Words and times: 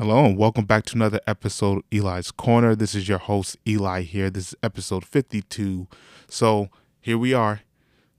Hello 0.00 0.24
and 0.24 0.38
welcome 0.38 0.64
back 0.64 0.86
to 0.86 0.96
another 0.96 1.20
episode 1.26 1.76
of 1.76 1.84
Eli's 1.92 2.30
Corner. 2.30 2.74
This 2.74 2.94
is 2.94 3.06
your 3.06 3.18
host 3.18 3.58
Eli 3.68 4.00
here. 4.00 4.30
This 4.30 4.48
is 4.48 4.54
episode 4.62 5.04
52. 5.04 5.88
So 6.26 6.70
here 7.02 7.18
we 7.18 7.34
are. 7.34 7.60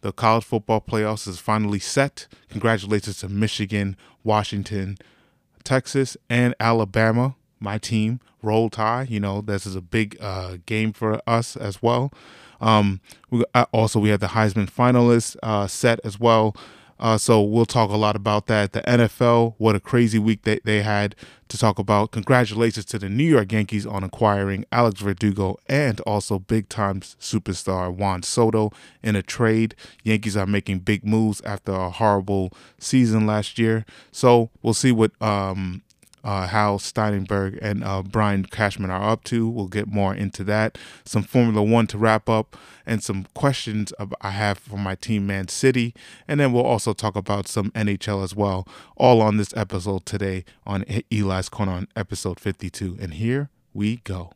The 0.01 0.11
college 0.13 0.43
football 0.43 0.79
playoffs 0.79 1.27
is 1.27 1.39
finally 1.39 1.79
set. 1.79 2.27
Congratulations 2.49 3.17
to 3.21 3.29
Michigan, 3.29 3.97
Washington, 4.23 4.95
Texas, 5.63 6.15
and 6.29 6.53
Alabama. 6.59 7.33
My 7.59 7.79
team, 7.79 8.19
Roll 8.43 8.69
Tide. 8.69 9.09
You 9.09 9.19
know, 9.19 9.41
this 9.41 9.65
is 9.65 9.75
a 9.75 9.81
big 9.81 10.15
uh, 10.21 10.57
game 10.67 10.93
for 10.93 11.19
us 11.25 11.57
as 11.57 11.81
well. 11.81 12.13
Um, 12.61 13.01
we 13.31 13.43
uh, 13.55 13.65
also 13.71 13.99
we 13.99 14.09
have 14.09 14.19
the 14.19 14.27
Heisman 14.27 14.69
finalists 14.69 15.35
uh, 15.41 15.65
set 15.65 15.99
as 16.03 16.19
well. 16.19 16.55
Uh, 17.01 17.17
so 17.17 17.41
we'll 17.41 17.65
talk 17.65 17.89
a 17.89 17.97
lot 17.97 18.15
about 18.15 18.45
that. 18.45 18.73
The 18.73 18.81
NFL, 18.81 19.55
what 19.57 19.75
a 19.75 19.79
crazy 19.79 20.19
week 20.19 20.43
they, 20.43 20.59
they 20.63 20.83
had 20.83 21.15
to 21.47 21.57
talk 21.57 21.79
about. 21.79 22.11
Congratulations 22.11 22.85
to 22.85 22.99
the 22.99 23.09
New 23.09 23.25
York 23.25 23.51
Yankees 23.51 23.87
on 23.87 24.03
acquiring 24.03 24.65
Alex 24.71 25.01
Verdugo 25.01 25.57
and 25.67 25.99
also 26.01 26.37
big 26.37 26.69
time 26.69 27.01
superstar 27.01 27.91
Juan 27.91 28.21
Soto 28.21 28.71
in 29.01 29.15
a 29.15 29.23
trade. 29.23 29.73
Yankees 30.03 30.37
are 30.37 30.45
making 30.45 30.79
big 30.79 31.03
moves 31.03 31.41
after 31.41 31.71
a 31.71 31.89
horrible 31.89 32.53
season 32.77 33.25
last 33.25 33.57
year. 33.57 33.83
So 34.11 34.51
we'll 34.61 34.75
see 34.75 34.91
what 34.91 35.19
um, 35.19 35.81
uh, 36.23 36.47
Hal 36.47 36.79
Steinberg 36.79 37.57
and 37.61 37.83
uh, 37.83 38.03
Brian 38.03 38.45
Cashman 38.45 38.89
are 38.89 39.09
up 39.09 39.23
to. 39.25 39.47
We'll 39.47 39.67
get 39.67 39.87
more 39.87 40.13
into 40.13 40.43
that. 40.45 40.77
Some 41.05 41.23
Formula 41.23 41.63
One 41.63 41.87
to 41.87 41.97
wrap 41.97 42.29
up, 42.29 42.57
and 42.85 43.03
some 43.03 43.27
questions 43.33 43.93
I 44.21 44.31
have 44.31 44.57
for 44.57 44.77
my 44.77 44.95
team, 44.95 45.27
Man 45.27 45.47
City. 45.47 45.93
And 46.27 46.39
then 46.39 46.51
we'll 46.53 46.63
also 46.63 46.93
talk 46.93 47.15
about 47.15 47.47
some 47.47 47.71
NHL 47.71 48.23
as 48.23 48.35
well, 48.35 48.67
all 48.95 49.21
on 49.21 49.37
this 49.37 49.53
episode 49.55 50.05
today 50.05 50.45
on 50.65 50.83
Eli's 51.11 51.49
Corner 51.49 51.73
on 51.73 51.87
episode 51.95 52.39
52. 52.39 52.97
And 52.99 53.15
here 53.15 53.49
we 53.73 53.97
go. 53.97 54.31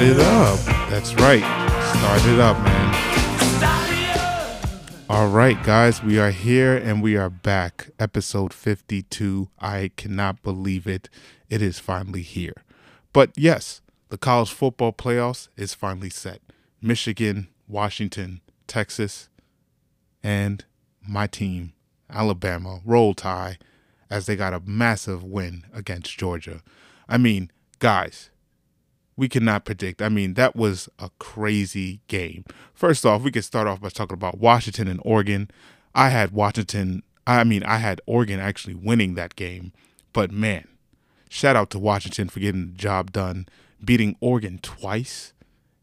It 0.00 0.20
up. 0.20 0.60
That's 0.90 1.12
right. 1.14 1.42
Start 1.96 2.24
it 2.24 2.38
up, 2.38 2.56
man. 2.62 2.94
All 5.10 5.26
right, 5.26 5.60
guys, 5.64 6.04
we 6.04 6.20
are 6.20 6.30
here 6.30 6.76
and 6.76 7.02
we 7.02 7.16
are 7.16 7.28
back. 7.28 7.88
Episode 7.98 8.54
52. 8.54 9.48
I 9.58 9.90
cannot 9.96 10.44
believe 10.44 10.86
it. 10.86 11.10
It 11.50 11.60
is 11.62 11.80
finally 11.80 12.22
here. 12.22 12.62
But 13.12 13.32
yes, 13.36 13.82
the 14.08 14.16
college 14.16 14.52
football 14.52 14.92
playoffs 14.92 15.48
is 15.56 15.74
finally 15.74 16.10
set. 16.10 16.42
Michigan, 16.80 17.48
Washington, 17.66 18.40
Texas, 18.68 19.28
and 20.22 20.64
my 21.02 21.26
team, 21.26 21.72
Alabama, 22.08 22.78
roll 22.84 23.14
tide 23.14 23.58
as 24.08 24.26
they 24.26 24.36
got 24.36 24.54
a 24.54 24.60
massive 24.60 25.24
win 25.24 25.64
against 25.74 26.16
Georgia. 26.16 26.62
I 27.08 27.18
mean, 27.18 27.50
guys, 27.80 28.30
we 29.18 29.28
cannot 29.28 29.64
predict. 29.64 30.00
I 30.00 30.08
mean, 30.08 30.34
that 30.34 30.54
was 30.54 30.88
a 31.00 31.10
crazy 31.18 32.00
game. 32.06 32.44
First 32.72 33.04
off, 33.04 33.22
we 33.22 33.32
could 33.32 33.44
start 33.44 33.66
off 33.66 33.80
by 33.80 33.88
talking 33.88 34.14
about 34.14 34.38
Washington 34.38 34.86
and 34.86 35.00
Oregon. 35.04 35.50
I 35.92 36.10
had 36.10 36.30
Washington, 36.30 37.02
I 37.26 37.42
mean, 37.42 37.64
I 37.64 37.78
had 37.78 38.00
Oregon 38.06 38.38
actually 38.38 38.74
winning 38.74 39.14
that 39.14 39.34
game. 39.34 39.72
But 40.12 40.30
man, 40.30 40.68
shout 41.28 41.56
out 41.56 41.68
to 41.70 41.80
Washington 41.80 42.28
for 42.28 42.38
getting 42.38 42.68
the 42.68 42.78
job 42.78 43.10
done, 43.10 43.48
beating 43.84 44.14
Oregon 44.20 44.60
twice 44.62 45.32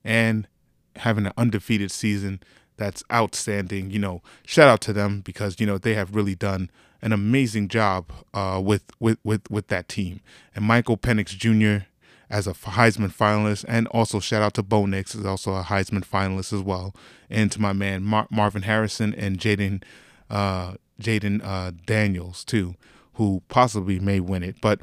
and 0.02 0.48
having 0.96 1.26
an 1.26 1.34
undefeated 1.36 1.92
season. 1.92 2.40
That's 2.78 3.04
outstanding. 3.12 3.92
You 3.92 4.00
know, 4.00 4.22
shout 4.46 4.70
out 4.70 4.80
to 4.82 4.94
them 4.94 5.20
because, 5.20 5.60
you 5.60 5.66
know, 5.66 5.78
they 5.78 5.94
have 5.96 6.16
really 6.16 6.36
done 6.36 6.72
an 7.02 7.12
amazing 7.12 7.68
job 7.68 8.14
uh, 8.34 8.62
with, 8.64 8.84
with, 9.02 9.20
with, 9.26 9.52
with 9.52 9.68
that 9.68 9.90
team. 9.90 10.22
And 10.56 10.64
Michael 10.64 10.96
Penix 10.96 11.38
Jr., 11.38 11.88
as 12.30 12.48
a 12.48 12.54
Heisman 12.54 13.14
finalist, 13.14 13.66
and 13.68 13.88
also 13.88 14.20
shout 14.20 14.42
out 14.42 14.54
to 14.56 14.64
Bo 14.64 14.86
Nix 14.86 15.16
is 15.16 15.26
also 15.26 15.56
a 15.56 15.64
Heisman 15.64 16.06
finalist 16.06 16.54
as 16.54 16.62
well, 16.62 16.96
and 17.30 17.52
to 17.52 17.62
my 17.62 17.74
man 17.74 18.04
Mar- 18.04 18.28
Marvin 18.30 18.64
Harrison 18.64 19.14
and 19.14 19.38
Jaden 19.38 19.84
uh, 20.30 20.76
Jayden 21.02 21.42
uh, 21.44 21.72
Daniels 21.86 22.44
too, 22.44 22.76
who 23.14 23.42
possibly 23.48 24.00
may 24.00 24.20
win 24.20 24.44
it. 24.44 24.56
But 24.62 24.82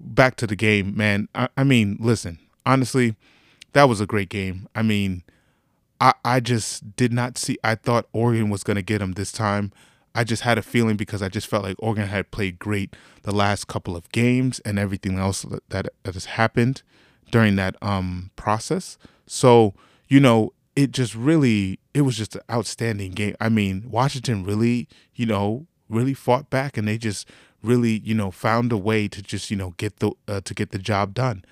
back 0.00 0.36
to 0.36 0.46
the 0.46 0.56
game, 0.56 0.96
man. 0.96 1.28
I, 1.34 1.48
I 1.56 1.64
mean, 1.64 1.96
listen, 2.00 2.38
honestly, 2.66 3.16
that 3.72 3.84
was 3.84 4.00
a 4.00 4.06
great 4.06 4.28
game. 4.28 4.68
I 4.74 4.82
mean, 4.82 5.22
I 6.00 6.14
I 6.24 6.40
just 6.40 6.96
did 6.96 7.12
not 7.12 7.38
see. 7.38 7.58
I 7.64 7.74
thought 7.74 8.08
Oregon 8.12 8.50
was 8.50 8.64
going 8.64 8.76
to 8.76 8.82
get 8.82 9.00
him 9.02 9.12
this 9.12 9.32
time. 9.32 9.72
I 10.14 10.24
just 10.24 10.42
had 10.42 10.58
a 10.58 10.62
feeling 10.62 10.96
because 10.96 11.22
I 11.22 11.28
just 11.28 11.46
felt 11.46 11.64
like 11.64 11.76
Oregon 11.78 12.08
had 12.08 12.30
played 12.30 12.58
great 12.58 12.94
the 13.22 13.32
last 13.32 13.66
couple 13.66 13.96
of 13.96 14.10
games 14.12 14.60
and 14.60 14.78
everything 14.78 15.18
else 15.18 15.42
that, 15.42 15.68
that, 15.70 15.88
has 16.04 16.24
happened 16.26 16.82
during 17.30 17.56
that 17.56 17.76
um 17.80 18.30
process. 18.36 18.98
So, 19.26 19.74
you 20.08 20.20
know, 20.20 20.52
it 20.76 20.90
just 20.90 21.14
really 21.14 21.78
it 21.94 22.02
was 22.02 22.16
just 22.16 22.36
an 22.36 22.42
outstanding 22.50 23.12
game. 23.12 23.34
I 23.40 23.48
mean, 23.48 23.84
Washington 23.90 24.44
really, 24.44 24.88
you 25.14 25.26
know, 25.26 25.66
really 25.88 26.14
fought 26.14 26.50
back 26.50 26.76
and 26.76 26.86
they 26.86 26.98
just 26.98 27.28
really, 27.62 28.00
you 28.00 28.14
know, 28.14 28.30
found 28.30 28.72
a 28.72 28.76
way 28.76 29.08
to 29.08 29.22
just, 29.22 29.50
you 29.50 29.56
know, 29.56 29.74
get 29.76 29.98
the 29.98 30.12
uh, 30.28 30.40
to 30.42 30.54
get 30.54 30.70
the 30.70 30.78
job 30.78 31.14
done. 31.14 31.44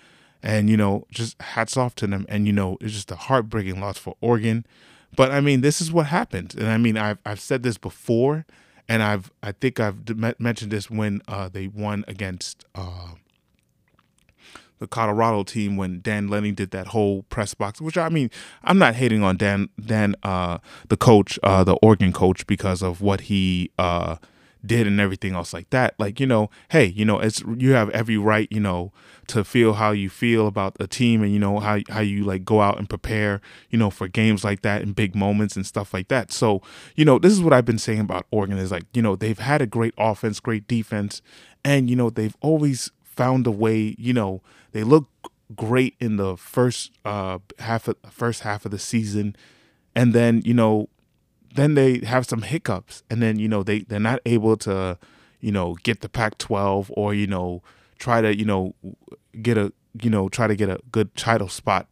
And 0.42 0.70
you 0.70 0.76
know, 0.76 1.06
just 1.10 1.40
hats 1.40 1.76
off 1.76 1.94
to 1.96 2.06
them 2.06 2.26
and 2.28 2.46
you 2.46 2.52
know, 2.52 2.78
it's 2.80 2.94
just 2.94 3.10
a 3.10 3.16
heartbreaking 3.16 3.80
loss 3.80 3.98
for 3.98 4.16
Oregon. 4.20 4.66
But 5.16 5.32
I 5.32 5.40
mean, 5.40 5.60
this 5.60 5.80
is 5.80 5.92
what 5.92 6.06
happened, 6.06 6.54
and 6.56 6.68
I 6.68 6.78
mean, 6.78 6.96
I've 6.96 7.18
I've 7.26 7.40
said 7.40 7.62
this 7.62 7.78
before, 7.78 8.46
and 8.88 9.02
I've 9.02 9.30
I 9.42 9.52
think 9.52 9.80
I've 9.80 10.18
mentioned 10.40 10.70
this 10.70 10.90
when 10.90 11.22
uh, 11.28 11.48
they 11.48 11.66
won 11.66 12.04
against 12.06 12.64
uh, 12.74 13.14
the 14.78 14.86
Colorado 14.86 15.42
team 15.42 15.76
when 15.76 16.00
Dan 16.00 16.28
Lanning 16.28 16.54
did 16.54 16.70
that 16.70 16.88
whole 16.88 17.22
press 17.24 17.54
box. 17.54 17.80
Which 17.80 17.98
I 17.98 18.08
mean, 18.08 18.30
I'm 18.64 18.78
not 18.78 18.94
hating 18.94 19.22
on 19.22 19.36
Dan 19.36 19.68
Dan 19.84 20.14
uh, 20.22 20.58
the 20.88 20.96
coach, 20.96 21.38
uh, 21.42 21.64
the 21.64 21.74
Oregon 21.74 22.12
coach, 22.12 22.46
because 22.46 22.82
of 22.82 23.00
what 23.00 23.22
he 23.22 23.70
uh, 23.78 24.16
did 24.64 24.86
and 24.86 25.00
everything 25.00 25.34
else 25.34 25.52
like 25.52 25.70
that. 25.70 25.94
Like, 25.98 26.20
you 26.20 26.26
know, 26.26 26.50
hey, 26.70 26.86
you 26.86 27.04
know, 27.04 27.18
it's 27.18 27.42
you 27.56 27.72
have 27.72 27.90
every 27.90 28.16
right, 28.16 28.48
you 28.50 28.60
know, 28.60 28.92
to 29.28 29.44
feel 29.44 29.74
how 29.74 29.92
you 29.92 30.10
feel 30.10 30.46
about 30.46 30.76
a 30.80 30.86
team 30.86 31.22
and 31.22 31.32
you 31.32 31.38
know 31.38 31.60
how 31.60 31.78
how 31.88 32.00
you 32.00 32.24
like 32.24 32.44
go 32.44 32.60
out 32.60 32.78
and 32.78 32.88
prepare, 32.88 33.40
you 33.70 33.78
know, 33.78 33.90
for 33.90 34.08
games 34.08 34.44
like 34.44 34.62
that 34.62 34.82
and 34.82 34.94
big 34.94 35.14
moments 35.14 35.56
and 35.56 35.66
stuff 35.66 35.94
like 35.94 36.08
that. 36.08 36.32
So, 36.32 36.62
you 36.96 37.04
know, 37.04 37.18
this 37.18 37.32
is 37.32 37.40
what 37.40 37.52
I've 37.52 37.64
been 37.64 37.78
saying 37.78 38.00
about 38.00 38.26
Oregon 38.30 38.58
is 38.58 38.70
like, 38.70 38.84
you 38.92 39.02
know, 39.02 39.16
they've 39.16 39.38
had 39.38 39.62
a 39.62 39.66
great 39.66 39.94
offense, 39.96 40.40
great 40.40 40.66
defense, 40.68 41.22
and 41.64 41.88
you 41.88 41.96
know, 41.96 42.10
they've 42.10 42.36
always 42.40 42.90
found 43.02 43.46
a 43.46 43.50
way, 43.50 43.94
you 43.98 44.12
know, 44.12 44.42
they 44.72 44.84
look 44.84 45.08
great 45.56 45.96
in 45.98 46.16
the 46.16 46.36
first 46.36 46.92
uh 47.04 47.38
half 47.58 47.88
of 47.88 47.96
first 48.08 48.42
half 48.42 48.64
of 48.64 48.70
the 48.70 48.78
season 48.78 49.34
and 49.94 50.12
then, 50.12 50.42
you 50.44 50.54
know, 50.54 50.88
then 51.54 51.74
they 51.74 51.98
have 52.00 52.26
some 52.26 52.42
hiccups 52.42 53.02
and 53.10 53.22
then 53.22 53.38
you 53.38 53.48
know 53.48 53.62
they 53.62 53.80
they're 53.80 54.00
not 54.00 54.20
able 54.26 54.56
to 54.56 54.98
you 55.40 55.52
know 55.52 55.74
get 55.82 56.00
the 56.00 56.08
pac 56.08 56.38
12 56.38 56.90
or 56.96 57.14
you 57.14 57.26
know 57.26 57.62
try 57.98 58.20
to 58.20 58.36
you 58.36 58.44
know 58.44 58.74
get 59.42 59.58
a 59.58 59.72
you 60.00 60.10
know 60.10 60.28
try 60.28 60.46
to 60.46 60.54
get 60.56 60.68
a 60.68 60.80
good 60.92 61.14
title 61.16 61.48
spot 61.48 61.86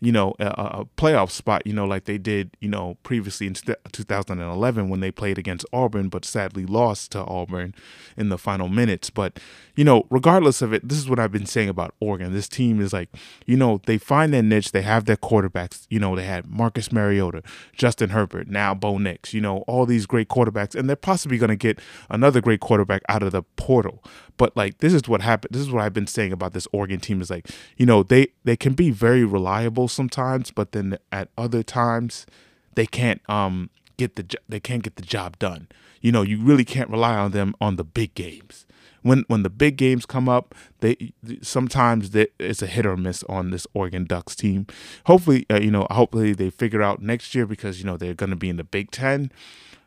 you 0.00 0.12
know, 0.12 0.34
a, 0.38 0.46
a, 0.46 0.84
playoff 0.96 1.30
spot, 1.30 1.66
you 1.66 1.74
know, 1.74 1.84
like 1.84 2.04
they 2.04 2.16
did, 2.16 2.56
you 2.60 2.68
know, 2.68 2.96
previously 3.02 3.46
in 3.46 3.54
2011 3.54 4.88
when 4.88 5.00
they 5.00 5.10
played 5.10 5.38
against 5.38 5.66
Auburn, 5.72 6.08
but 6.08 6.24
sadly 6.24 6.64
lost 6.64 7.12
to 7.12 7.24
Auburn 7.24 7.74
in 8.16 8.30
the 8.30 8.38
final 8.38 8.68
minutes. 8.68 9.10
But, 9.10 9.38
you 9.76 9.84
know, 9.84 10.06
regardless 10.08 10.62
of 10.62 10.72
it, 10.72 10.88
this 10.88 10.96
is 10.96 11.08
what 11.08 11.18
I've 11.18 11.32
been 11.32 11.46
saying 11.46 11.68
about 11.68 11.94
Oregon. 12.00 12.32
This 12.32 12.48
team 12.48 12.80
is 12.80 12.94
like, 12.94 13.10
you 13.44 13.58
know, 13.58 13.80
they 13.84 13.98
find 13.98 14.32
their 14.32 14.42
niche, 14.42 14.72
they 14.72 14.82
have 14.82 15.04
their 15.04 15.16
quarterbacks. 15.16 15.86
You 15.90 16.00
know, 16.00 16.16
they 16.16 16.24
had 16.24 16.46
Marcus 16.46 16.90
Mariota, 16.90 17.42
Justin 17.76 18.10
Herbert, 18.10 18.48
now 18.48 18.74
Bo 18.74 18.96
Nix, 18.96 19.34
you 19.34 19.42
know, 19.42 19.58
all 19.66 19.84
these 19.84 20.06
great 20.06 20.28
quarterbacks, 20.28 20.74
and 20.74 20.88
they're 20.88 20.96
possibly 20.96 21.36
going 21.36 21.50
to 21.50 21.56
get 21.56 21.78
another 22.08 22.40
great 22.40 22.60
quarterback 22.60 23.02
out 23.10 23.22
of 23.22 23.32
the 23.32 23.42
portal. 23.56 24.02
But 24.38 24.56
like, 24.56 24.78
this 24.78 24.94
is 24.94 25.06
what 25.06 25.20
happened. 25.20 25.52
This 25.52 25.60
is 25.60 25.70
what 25.70 25.82
I've 25.82 25.92
been 25.92 26.06
saying 26.06 26.32
about 26.32 26.54
this 26.54 26.66
Oregon 26.72 27.00
team 27.00 27.20
is 27.20 27.28
like, 27.28 27.50
you 27.76 27.84
know, 27.84 28.02
they 28.02 28.28
they 28.44 28.56
can 28.56 28.72
be 28.72 28.90
very 28.90 29.22
reliable 29.22 29.86
sometimes, 29.90 30.50
but 30.50 30.72
then 30.72 30.98
at 31.12 31.28
other 31.36 31.62
times 31.62 32.26
they 32.74 32.86
can't 32.86 33.20
um 33.28 33.70
get 34.00 34.16
the 34.16 34.36
they 34.48 34.60
can't 34.60 34.82
get 34.82 34.96
the 34.96 35.02
job 35.02 35.38
done. 35.38 35.68
You 36.00 36.12
know, 36.12 36.22
you 36.22 36.40
really 36.40 36.64
can't 36.64 36.88
rely 36.88 37.16
on 37.16 37.32
them 37.32 37.54
on 37.60 37.76
the 37.76 37.84
big 37.84 38.14
games. 38.14 38.66
When 39.02 39.24
when 39.28 39.42
the 39.42 39.50
big 39.50 39.76
games 39.76 40.06
come 40.06 40.28
up, 40.28 40.54
they 40.80 41.12
sometimes 41.42 42.14
it's 42.14 42.62
a 42.62 42.66
hit 42.66 42.86
or 42.86 42.96
miss 42.96 43.22
on 43.24 43.50
this 43.50 43.66
Oregon 43.74 44.04
Ducks 44.04 44.34
team. 44.34 44.66
Hopefully, 45.04 45.46
uh, 45.50 45.60
you 45.60 45.70
know, 45.70 45.86
hopefully 45.90 46.32
they 46.32 46.50
figure 46.50 46.82
out 46.82 47.02
next 47.02 47.34
year 47.34 47.46
because 47.46 47.78
you 47.78 47.86
know 47.86 47.96
they're 47.96 48.14
going 48.14 48.30
to 48.30 48.36
be 48.36 48.48
in 48.48 48.56
the 48.56 48.64
Big 48.64 48.90
Ten. 48.90 49.30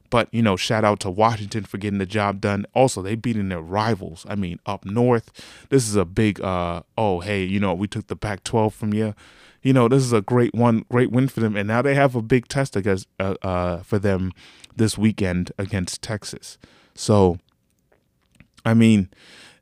But 0.10 0.30
you 0.32 0.44
know, 0.44 0.56
shout 0.56 0.84
out 0.84 1.00
to 1.02 1.10
Washington 1.10 1.64
for 1.64 1.80
getting 1.80 2.00
the 2.00 2.06
job 2.06 2.40
done. 2.40 2.68
Also, 2.76 3.02
they 3.02 3.16
beating 3.16 3.50
their 3.50 3.62
rivals. 3.62 4.26
I 4.30 4.36
mean, 4.36 4.60
up 4.66 4.86
north, 4.86 5.32
this 5.70 5.88
is 5.88 5.96
a 5.96 6.06
big. 6.06 6.40
uh 6.42 6.84
Oh, 6.98 7.20
hey, 7.20 7.44
you 7.44 7.60
know, 7.60 7.74
we 7.74 7.88
took 7.88 8.08
the 8.08 8.16
Pac-12 8.16 8.74
from 8.74 8.94
you 8.94 9.16
you 9.64 9.72
know, 9.74 9.88
this 9.88 10.04
is 10.04 10.14
a 10.14 10.22
great 10.22 10.54
one, 10.54 10.86
great 10.92 11.12
win 11.12 11.28
for 11.30 11.40
them, 11.40 11.56
and 11.56 11.68
now 11.68 11.82
they 11.82 11.96
have 11.96 12.16
a 12.16 12.22
big 12.22 12.48
test 12.48 12.76
against 12.76 13.08
uh, 13.20 13.36
uh, 13.42 13.78
for 13.82 13.98
them 13.98 14.32
this 14.76 14.98
weekend 14.98 15.52
against 15.58 16.02
Texas. 16.02 16.58
So, 16.96 17.40
I 18.66 18.74
mean, 18.74 19.10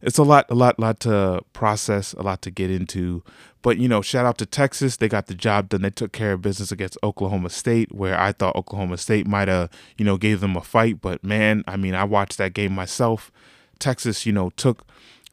it's 0.01 0.17
a 0.17 0.23
lot, 0.23 0.47
a 0.49 0.55
lot, 0.55 0.79
lot 0.79 0.99
to 1.01 1.41
process, 1.53 2.13
a 2.13 2.23
lot 2.23 2.41
to 2.41 2.51
get 2.51 2.71
into. 2.71 3.23
But 3.61 3.77
you 3.77 3.87
know, 3.87 4.01
shout 4.01 4.25
out 4.25 4.39
to 4.39 4.47
Texas. 4.47 4.97
They 4.97 5.07
got 5.07 5.27
the 5.27 5.35
job 5.35 5.69
done. 5.69 5.83
They 5.83 5.91
took 5.91 6.11
care 6.11 6.33
of 6.33 6.41
business 6.41 6.71
against 6.71 6.97
Oklahoma 7.03 7.51
State, 7.51 7.93
where 7.93 8.19
I 8.19 8.31
thought 8.31 8.55
Oklahoma 8.55 8.97
State 8.97 9.27
might 9.27 9.47
have, 9.47 9.69
you 9.97 10.03
know, 10.03 10.17
gave 10.17 10.41
them 10.41 10.57
a 10.57 10.61
fight. 10.61 10.99
But 10.99 11.23
man, 11.23 11.63
I 11.67 11.77
mean, 11.77 11.93
I 11.93 12.03
watched 12.03 12.39
that 12.39 12.53
game 12.53 12.73
myself. 12.73 13.31
Texas, 13.77 14.25
you 14.25 14.33
know, 14.33 14.49
took 14.51 14.83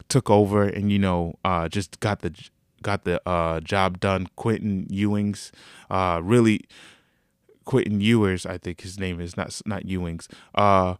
took 0.09 0.29
over 0.29 0.63
and 0.63 0.91
you 0.91 0.99
know, 0.99 1.35
uh, 1.43 1.67
just 1.67 1.99
got 1.99 2.19
the 2.19 2.33
got 2.81 3.03
the 3.03 3.21
uh, 3.27 3.59
job 3.59 3.99
done. 3.99 4.27
Quentin 4.35 4.87
Ewings, 4.91 5.51
uh, 5.89 6.21
really, 6.23 6.61
Quentin 7.65 8.01
Ewers, 8.01 8.45
I 8.45 8.57
think 8.57 8.81
his 8.81 8.99
name 8.99 9.19
is 9.19 9.37
not 9.37 9.61
not 9.65 9.83
Ewings. 9.83 10.27
Uh, 10.55 10.95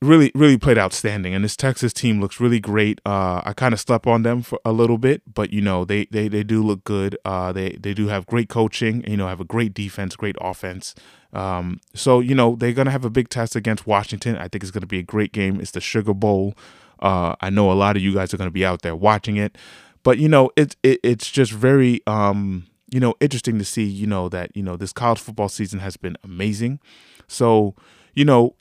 really, 0.00 0.30
really 0.34 0.58
played 0.58 0.78
outstanding, 0.78 1.34
and 1.34 1.44
this 1.44 1.56
Texas 1.56 1.92
team 1.92 2.20
looks 2.20 2.40
really 2.40 2.60
great. 2.60 3.00
Uh, 3.06 3.40
I 3.44 3.52
kind 3.54 3.72
of 3.72 3.80
slept 3.80 4.06
on 4.06 4.22
them 4.22 4.42
for 4.42 4.58
a 4.64 4.72
little 4.72 4.98
bit, 4.98 5.22
but 5.32 5.52
you 5.52 5.60
know 5.60 5.84
they 5.84 6.06
they, 6.06 6.28
they 6.28 6.42
do 6.42 6.62
look 6.62 6.84
good. 6.84 7.16
Uh, 7.24 7.52
they 7.52 7.70
they 7.80 7.94
do 7.94 8.08
have 8.08 8.26
great 8.26 8.48
coaching. 8.48 9.04
You 9.06 9.16
know, 9.16 9.28
have 9.28 9.40
a 9.40 9.44
great 9.44 9.74
defense, 9.74 10.16
great 10.16 10.36
offense. 10.40 10.94
Um, 11.32 11.80
so 11.94 12.20
you 12.20 12.34
know 12.34 12.54
they're 12.56 12.72
gonna 12.72 12.90
have 12.90 13.04
a 13.04 13.10
big 13.10 13.28
test 13.28 13.56
against 13.56 13.86
Washington. 13.86 14.36
I 14.36 14.48
think 14.48 14.62
it's 14.62 14.70
gonna 14.70 14.86
be 14.86 14.98
a 14.98 15.02
great 15.02 15.32
game. 15.32 15.60
It's 15.60 15.72
the 15.72 15.80
Sugar 15.80 16.14
Bowl. 16.14 16.54
Uh, 17.00 17.34
I 17.40 17.50
know 17.50 17.70
a 17.70 17.74
lot 17.74 17.96
of 17.96 18.02
you 18.02 18.14
guys 18.14 18.32
are 18.32 18.36
going 18.36 18.48
to 18.48 18.52
be 18.54 18.64
out 18.64 18.82
there 18.82 18.96
watching 18.96 19.36
it. 19.36 19.56
But 20.04 20.18
you 20.18 20.28
know, 20.28 20.50
it's 20.54 20.76
it, 20.84 21.00
it's 21.02 21.28
just 21.28 21.50
very 21.50 22.00
um, 22.06 22.66
you 22.92 23.00
know 23.00 23.14
interesting 23.20 23.58
to 23.58 23.64
see 23.64 23.84
you 23.84 24.06
know 24.06 24.28
that 24.28 24.56
you 24.56 24.62
know 24.62 24.76
this 24.76 24.92
college 24.92 25.18
football 25.18 25.48
season 25.48 25.80
has 25.80 25.96
been 25.96 26.16
amazing. 26.22 26.78
So 27.26 27.74
you 28.14 28.24
know, 28.24 28.54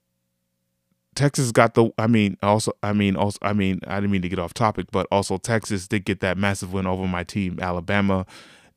Texas 1.16 1.52
got 1.52 1.76
the. 1.76 1.92
I 1.98 2.08
mean, 2.08 2.38
also, 2.42 2.72
I 2.82 2.94
mean, 2.94 3.16
also, 3.16 3.38
I 3.42 3.54
mean, 3.54 3.82
I 3.86 3.96
didn't 3.96 4.12
mean 4.12 4.24
to 4.24 4.30
get 4.30 4.40
off 4.40 4.54
topic, 4.54 4.88
but 4.92 5.06
also 5.12 5.38
Texas 5.38 5.88
did 5.88 6.06
get 6.06 6.22
that 6.22 6.38
massive 6.38 6.74
win 6.74 6.88
over 6.88 7.08
my 7.08 7.24
team, 7.24 7.60
Alabama, 7.62 8.26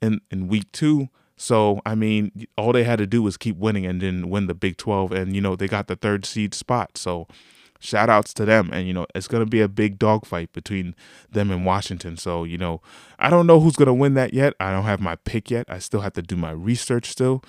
in 0.02 0.20
in 0.30 0.48
week 0.48 0.70
two. 0.72 1.08
So 1.36 1.80
I 1.86 1.94
mean, 1.94 2.46
all 2.58 2.72
they 2.72 2.84
had 2.84 2.98
to 2.98 3.06
do 3.06 3.22
was 3.22 3.36
keep 3.36 3.56
winning 3.56 3.86
and 3.86 4.00
then 4.00 4.28
win 4.28 4.48
the 4.48 4.54
Big 4.54 4.76
Twelve, 4.76 5.12
and 5.12 5.34
you 5.34 5.40
know 5.40 5.54
they 5.54 5.68
got 5.68 5.86
the 5.86 5.96
third 5.96 6.26
seed 6.26 6.52
spot. 6.52 6.98
So 6.98 7.28
shout 7.80 8.08
outs 8.08 8.34
to 8.34 8.44
them. 8.44 8.70
And, 8.72 8.86
you 8.86 8.94
know, 8.94 9.06
it's 9.14 9.28
going 9.28 9.44
to 9.44 9.50
be 9.50 9.60
a 9.60 9.68
big 9.68 9.98
dogfight 9.98 10.52
between 10.52 10.94
them 11.30 11.50
and 11.50 11.64
Washington. 11.64 12.16
So, 12.16 12.44
you 12.44 12.58
know, 12.58 12.80
I 13.18 13.30
don't 13.30 13.46
know 13.46 13.60
who's 13.60 13.76
going 13.76 13.86
to 13.86 13.94
win 13.94 14.14
that 14.14 14.34
yet. 14.34 14.54
I 14.60 14.70
don't 14.70 14.84
have 14.84 15.00
my 15.00 15.16
pick 15.16 15.50
yet. 15.50 15.66
I 15.68 15.78
still 15.78 16.00
have 16.00 16.14
to 16.14 16.22
do 16.22 16.36
my 16.36 16.50
research 16.50 17.10
still. 17.10 17.42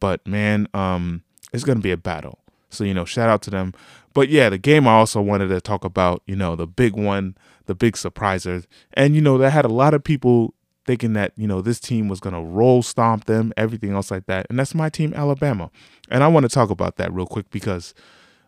But, 0.00 0.26
man, 0.26 0.68
um, 0.74 1.22
it's 1.52 1.64
going 1.64 1.78
to 1.78 1.82
be 1.82 1.92
a 1.92 1.96
battle. 1.96 2.38
So, 2.70 2.84
you 2.84 2.94
know, 2.94 3.04
shout 3.04 3.28
out 3.28 3.42
to 3.42 3.50
them. 3.50 3.74
But 4.14 4.28
yeah, 4.28 4.48
the 4.48 4.58
game 4.58 4.86
I 4.86 4.92
also 4.92 5.20
wanted 5.20 5.48
to 5.48 5.60
talk 5.60 5.84
about, 5.84 6.22
you 6.26 6.36
know, 6.36 6.56
the 6.56 6.66
big 6.66 6.94
one, 6.94 7.36
the 7.66 7.74
big 7.74 7.94
surpriser. 7.94 8.64
And, 8.94 9.14
you 9.14 9.20
know, 9.20 9.38
that 9.38 9.50
had 9.50 9.64
a 9.64 9.68
lot 9.68 9.94
of 9.94 10.02
people 10.02 10.54
thinking 10.84 11.12
that, 11.12 11.32
you 11.36 11.46
know, 11.46 11.60
this 11.60 11.78
team 11.78 12.08
was 12.08 12.20
going 12.20 12.34
to 12.34 12.40
roll 12.40 12.82
stomp 12.82 13.26
them, 13.26 13.52
everything 13.56 13.92
else 13.92 14.10
like 14.10 14.26
that. 14.26 14.46
And 14.50 14.58
that's 14.58 14.74
my 14.74 14.88
team, 14.88 15.14
Alabama. 15.14 15.70
And 16.10 16.24
I 16.24 16.28
want 16.28 16.44
to 16.44 16.48
talk 16.48 16.70
about 16.70 16.96
that 16.96 17.12
real 17.12 17.26
quick 17.26 17.50
because 17.50 17.94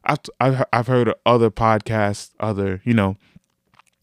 I've, 0.05 0.65
I've 0.73 0.87
heard 0.87 1.13
other 1.25 1.51
podcasts, 1.51 2.31
other, 2.39 2.81
you 2.85 2.95
know, 2.95 3.17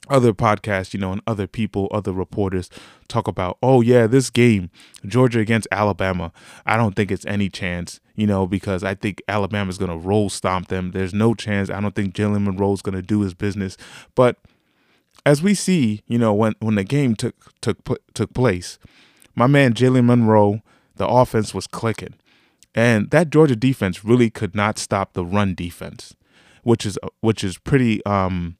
other 0.09 0.33
podcasts, 0.33 0.94
you 0.94 1.00
know, 1.00 1.12
and 1.12 1.21
other 1.25 1.48
people, 1.48 1.88
other 1.92 2.12
reporters 2.12 2.69
talk 3.07 3.27
about, 3.27 3.57
oh, 3.62 3.81
yeah, 3.81 4.07
this 4.07 4.30
game, 4.30 4.69
Georgia 5.06 5.39
against 5.39 5.68
Alabama, 5.71 6.31
I 6.65 6.75
don't 6.75 6.95
think 6.95 7.12
it's 7.12 7.25
any 7.25 7.50
chance, 7.50 8.00
you 8.15 8.27
know, 8.27 8.45
because 8.48 8.83
I 8.83 8.95
think 8.95 9.21
Alabama's 9.27 9.77
going 9.77 9.92
to 9.92 9.98
roll 9.98 10.30
stomp 10.30 10.68
them. 10.68 10.92
There's 10.92 11.13
no 11.13 11.33
chance. 11.33 11.69
I 11.69 11.80
don't 11.80 11.95
think 11.95 12.13
Jalen 12.13 12.44
Milroe's 12.44 12.81
going 12.81 12.95
to 12.95 13.01
do 13.01 13.21
his 13.21 13.33
business. 13.33 13.77
But 14.15 14.38
as 15.25 15.42
we 15.42 15.53
see, 15.53 16.01
you 16.07 16.18
know, 16.18 16.33
when, 16.33 16.56
when 16.59 16.75
the 16.75 16.83
game 16.83 17.15
took, 17.15 17.36
took, 17.62 17.77
took 18.13 18.33
place, 18.33 18.80
my 19.36 19.48
man 19.48 19.74
Jalen 19.74 20.06
Milroe, 20.06 20.62
the 20.95 21.07
offense 21.07 21.53
was 21.53 21.68
clicking. 21.68 22.15
And 22.73 23.09
that 23.12 23.29
Georgia 23.29 23.56
defense 23.56 24.06
really 24.06 24.29
could 24.29 24.56
not 24.56 24.77
stop 24.77 25.13
the 25.13 25.25
run 25.25 25.56
defense, 25.56 26.15
which 26.63 26.85
is 26.85 26.97
which 27.19 27.44
is 27.44 27.57
pretty 27.57 28.03
um 28.06 28.57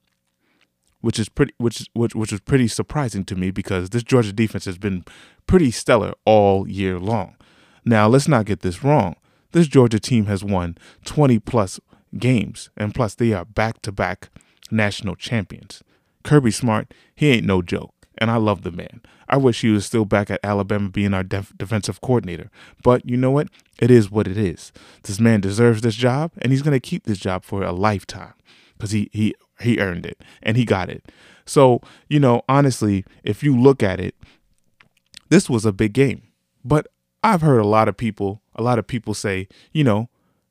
which 1.00 1.18
is 1.18 1.30
pretty 1.30 1.54
which 1.58 1.88
which 1.94 2.14
which 2.14 2.32
was 2.32 2.42
pretty 2.42 2.68
surprising 2.68 3.24
to 3.26 3.36
me 3.36 3.52
because 3.52 3.90
this 3.90 4.04
Georgia 4.04 4.34
defense 4.34 4.66
has 4.66 4.78
been 4.78 5.06
pretty 5.48 5.72
stellar 5.72 6.14
all 6.26 6.68
year 6.68 7.00
long. 7.00 7.36
Now, 7.86 8.08
let's 8.08 8.28
not 8.28 8.46
get 8.46 8.62
this 8.62 8.84
wrong. 8.84 9.16
This 9.54 9.68
Georgia 9.68 10.00
team 10.00 10.28
has 10.28 10.44
won 10.44 10.78
20 11.06 11.40
plus 11.40 11.80
games 12.18 12.70
and 12.78 12.94
plus 12.94 13.16
they 13.16 13.34
are 13.34 13.44
back-to-back 13.44 14.30
national 14.70 15.16
champions. 15.16 15.84
Kirby 16.24 16.52
Smart, 16.52 16.94
he 17.16 17.32
ain't 17.32 17.46
no 17.46 17.62
joke 17.62 18.01
and 18.22 18.30
I 18.30 18.38
love 18.38 18.62
the 18.62 18.72
man. 18.72 19.02
I 19.28 19.38
wish 19.38 19.62
he 19.62 19.72
was 19.72 19.86
still 19.86 20.06
back 20.06 20.30
at 20.30 20.40
Alabama 20.44 20.90
being 20.90 21.14
our 21.14 21.24
def- 21.24 21.58
defensive 21.58 22.00
coordinator. 22.02 22.52
But 22.84 23.04
you 23.10 23.18
know 23.18 23.32
what? 23.32 23.48
It 23.80 23.90
is 23.90 24.12
what 24.12 24.28
it 24.28 24.38
is. 24.38 24.72
This 25.04 25.20
man 25.20 25.42
deserves 25.42 25.82
this 25.82 25.96
job, 25.96 26.32
and 26.38 26.52
he's 26.52 26.62
going 26.62 26.80
to 26.80 26.80
keep 26.80 27.06
this 27.06 27.18
job 27.18 27.44
for 27.44 27.64
a 27.64 27.72
lifetime 27.72 28.36
because 28.78 28.92
he, 28.92 29.10
he, 29.12 29.34
he 29.60 29.80
earned 29.80 30.06
it 30.06 30.22
and 30.44 30.56
he 30.56 30.66
got 30.66 30.90
it. 30.90 31.12
So, 31.46 31.82
you 32.10 32.20
know, 32.20 32.44
honestly, 32.48 33.04
if 33.24 33.42
you 33.42 33.60
look 33.60 33.82
at 33.82 34.00
it, 34.00 34.16
this 35.30 35.50
was 35.50 35.66
a 35.66 35.74
big 35.74 35.94
game. 35.94 36.22
But 36.64 36.88
I've 37.24 37.42
heard 37.42 37.60
a 37.60 37.68
lot 37.68 37.88
of 37.88 37.98
people, 37.98 38.44
a 38.54 38.62
lot 38.62 38.78
of 38.78 38.86
people 38.86 39.16
say, 39.16 39.48
you 39.72 39.84
know, 39.84 40.10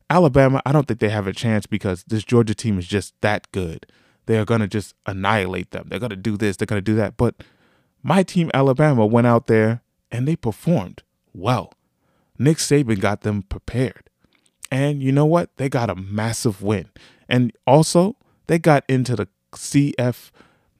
Alabama, 0.08 0.60
I 0.66 0.72
don't 0.72 0.88
think 0.88 0.98
they 0.98 1.10
have 1.10 1.28
a 1.28 1.32
chance 1.32 1.66
because 1.66 2.02
this 2.08 2.24
Georgia 2.24 2.54
team 2.54 2.80
is 2.80 2.88
just 2.88 3.14
that 3.20 3.46
good. 3.52 3.86
They 4.26 4.38
are 4.38 4.44
going 4.44 4.60
to 4.60 4.66
just 4.66 4.94
annihilate 5.06 5.70
them. 5.70 5.86
They're 5.88 6.00
going 6.00 6.10
to 6.10 6.16
do 6.16 6.36
this, 6.36 6.56
they're 6.56 6.66
going 6.66 6.78
to 6.78 6.82
do 6.82 6.96
that. 6.96 7.16
But 7.16 7.36
my 8.02 8.22
team, 8.22 8.50
Alabama, 8.54 9.06
went 9.06 9.26
out 9.26 9.46
there 9.46 9.82
and 10.10 10.26
they 10.26 10.36
performed 10.36 11.02
well. 11.34 11.72
Nick 12.38 12.56
Saban 12.56 13.00
got 13.00 13.20
them 13.20 13.42
prepared. 13.42 14.08
And 14.70 15.02
you 15.02 15.12
know 15.12 15.26
what? 15.26 15.56
They 15.56 15.68
got 15.68 15.90
a 15.90 15.94
massive 15.94 16.62
win. 16.62 16.88
And 17.28 17.52
also, 17.66 18.16
they 18.46 18.58
got 18.58 18.84
into 18.88 19.16
the 19.16 19.28
CF, 19.52 20.30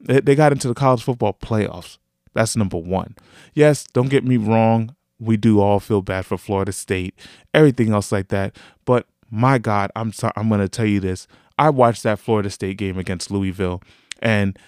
they 0.01 0.35
got 0.35 0.53
into 0.53 0.69
the 0.69 0.75
college 0.75 1.03
football 1.03 1.35
playoffs. 1.35 1.99
That's 2.33 2.57
number 2.57 2.79
one. 2.79 3.17
Yes, 3.55 3.85
don't 3.85 4.09
get 4.09 4.25
me 4.25 4.37
wrong. 4.37 4.95
We 5.19 5.37
do 5.37 5.61
all 5.61 5.81
feel 5.81 6.03
bad 6.03 6.25
for 6.25 6.39
Florida 6.39 6.73
State, 6.73 7.15
everything 7.53 7.93
else 7.93 8.11
like 8.11 8.29
that. 8.29 8.57
But 8.85 9.07
my 9.31 9.59
God, 9.59 9.91
I'm 9.95 10.13
sorry, 10.13 10.33
I'm 10.37 10.49
going 10.49 10.61
to 10.61 10.69
tell 10.69 10.87
you 10.87 11.01
this. 11.01 11.27
I 11.59 11.69
watched 11.71 12.05
that 12.05 12.19
Florida 12.19 12.49
State 12.49 12.79
game 12.79 12.97
against 12.97 13.31
Louisville, 13.31 13.83
and 14.21 14.59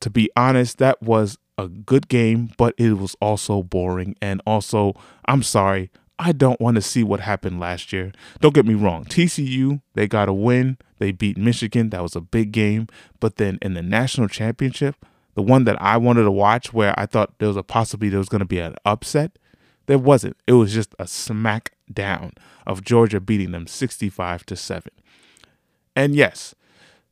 to 0.00 0.10
be 0.10 0.30
honest, 0.36 0.78
that 0.78 1.02
was 1.02 1.38
a 1.56 1.68
good 1.68 2.08
game, 2.08 2.50
but 2.56 2.74
it 2.78 2.94
was 2.94 3.16
also 3.20 3.62
boring. 3.62 4.16
And 4.20 4.42
also, 4.46 4.94
I'm 5.26 5.42
sorry, 5.42 5.90
I 6.18 6.32
don't 6.32 6.60
want 6.60 6.76
to 6.76 6.82
see 6.82 7.02
what 7.02 7.20
happened 7.20 7.60
last 7.60 7.92
year. 7.92 8.12
Don't 8.40 8.54
get 8.54 8.66
me 8.66 8.74
wrong. 8.74 9.04
TCU, 9.04 9.80
they 9.94 10.06
got 10.06 10.28
a 10.28 10.32
win. 10.32 10.78
They 10.98 11.12
beat 11.12 11.36
Michigan. 11.36 11.90
That 11.90 12.02
was 12.02 12.16
a 12.16 12.20
big 12.20 12.52
game. 12.52 12.88
But 13.20 13.36
then 13.36 13.58
in 13.60 13.74
the 13.74 13.82
national 13.82 14.28
championship, 14.28 14.96
the 15.34 15.42
one 15.42 15.64
that 15.64 15.80
I 15.82 15.96
wanted 15.96 16.22
to 16.22 16.30
watch 16.30 16.72
where 16.72 16.98
I 16.98 17.06
thought 17.06 17.38
there 17.38 17.48
was 17.48 17.56
a 17.56 17.62
possibility 17.62 18.10
there 18.10 18.18
was 18.18 18.28
going 18.28 18.40
to 18.40 18.44
be 18.46 18.60
an 18.60 18.76
upset, 18.84 19.38
There 19.86 19.98
wasn't. 19.98 20.36
It 20.46 20.52
was 20.52 20.72
just 20.72 20.94
a 20.98 21.06
smack 21.06 21.72
down 21.92 22.32
of 22.66 22.84
Georgia 22.84 23.20
beating 23.20 23.50
them 23.50 23.66
65 23.66 24.46
to 24.46 24.56
7. 24.56 24.90
And 25.96 26.14
yes, 26.14 26.54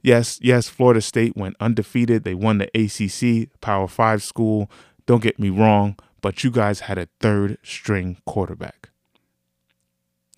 yes, 0.03 0.39
yes, 0.43 0.69
Florida 0.69 1.01
State 1.01 1.37
went 1.37 1.57
undefeated. 1.61 2.25
They 2.25 2.35
won 2.35 2.59
the 2.59 2.71
ACC, 2.75 3.49
Power 3.61 3.89
5 3.89 4.23
school. 4.23 4.71
Don't 5.07 5.23
get 5.23 5.39
me 5.39 5.51
wrong, 5.51 5.97
but 6.21 6.45
you 6.45 6.51
guys 6.51 6.81
had 6.81 6.99
a 6.99 7.09
third 7.21 7.59
string 7.63 8.19
quarterback. 8.27 8.91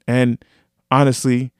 And 0.07 0.43
honestly, 0.91 1.53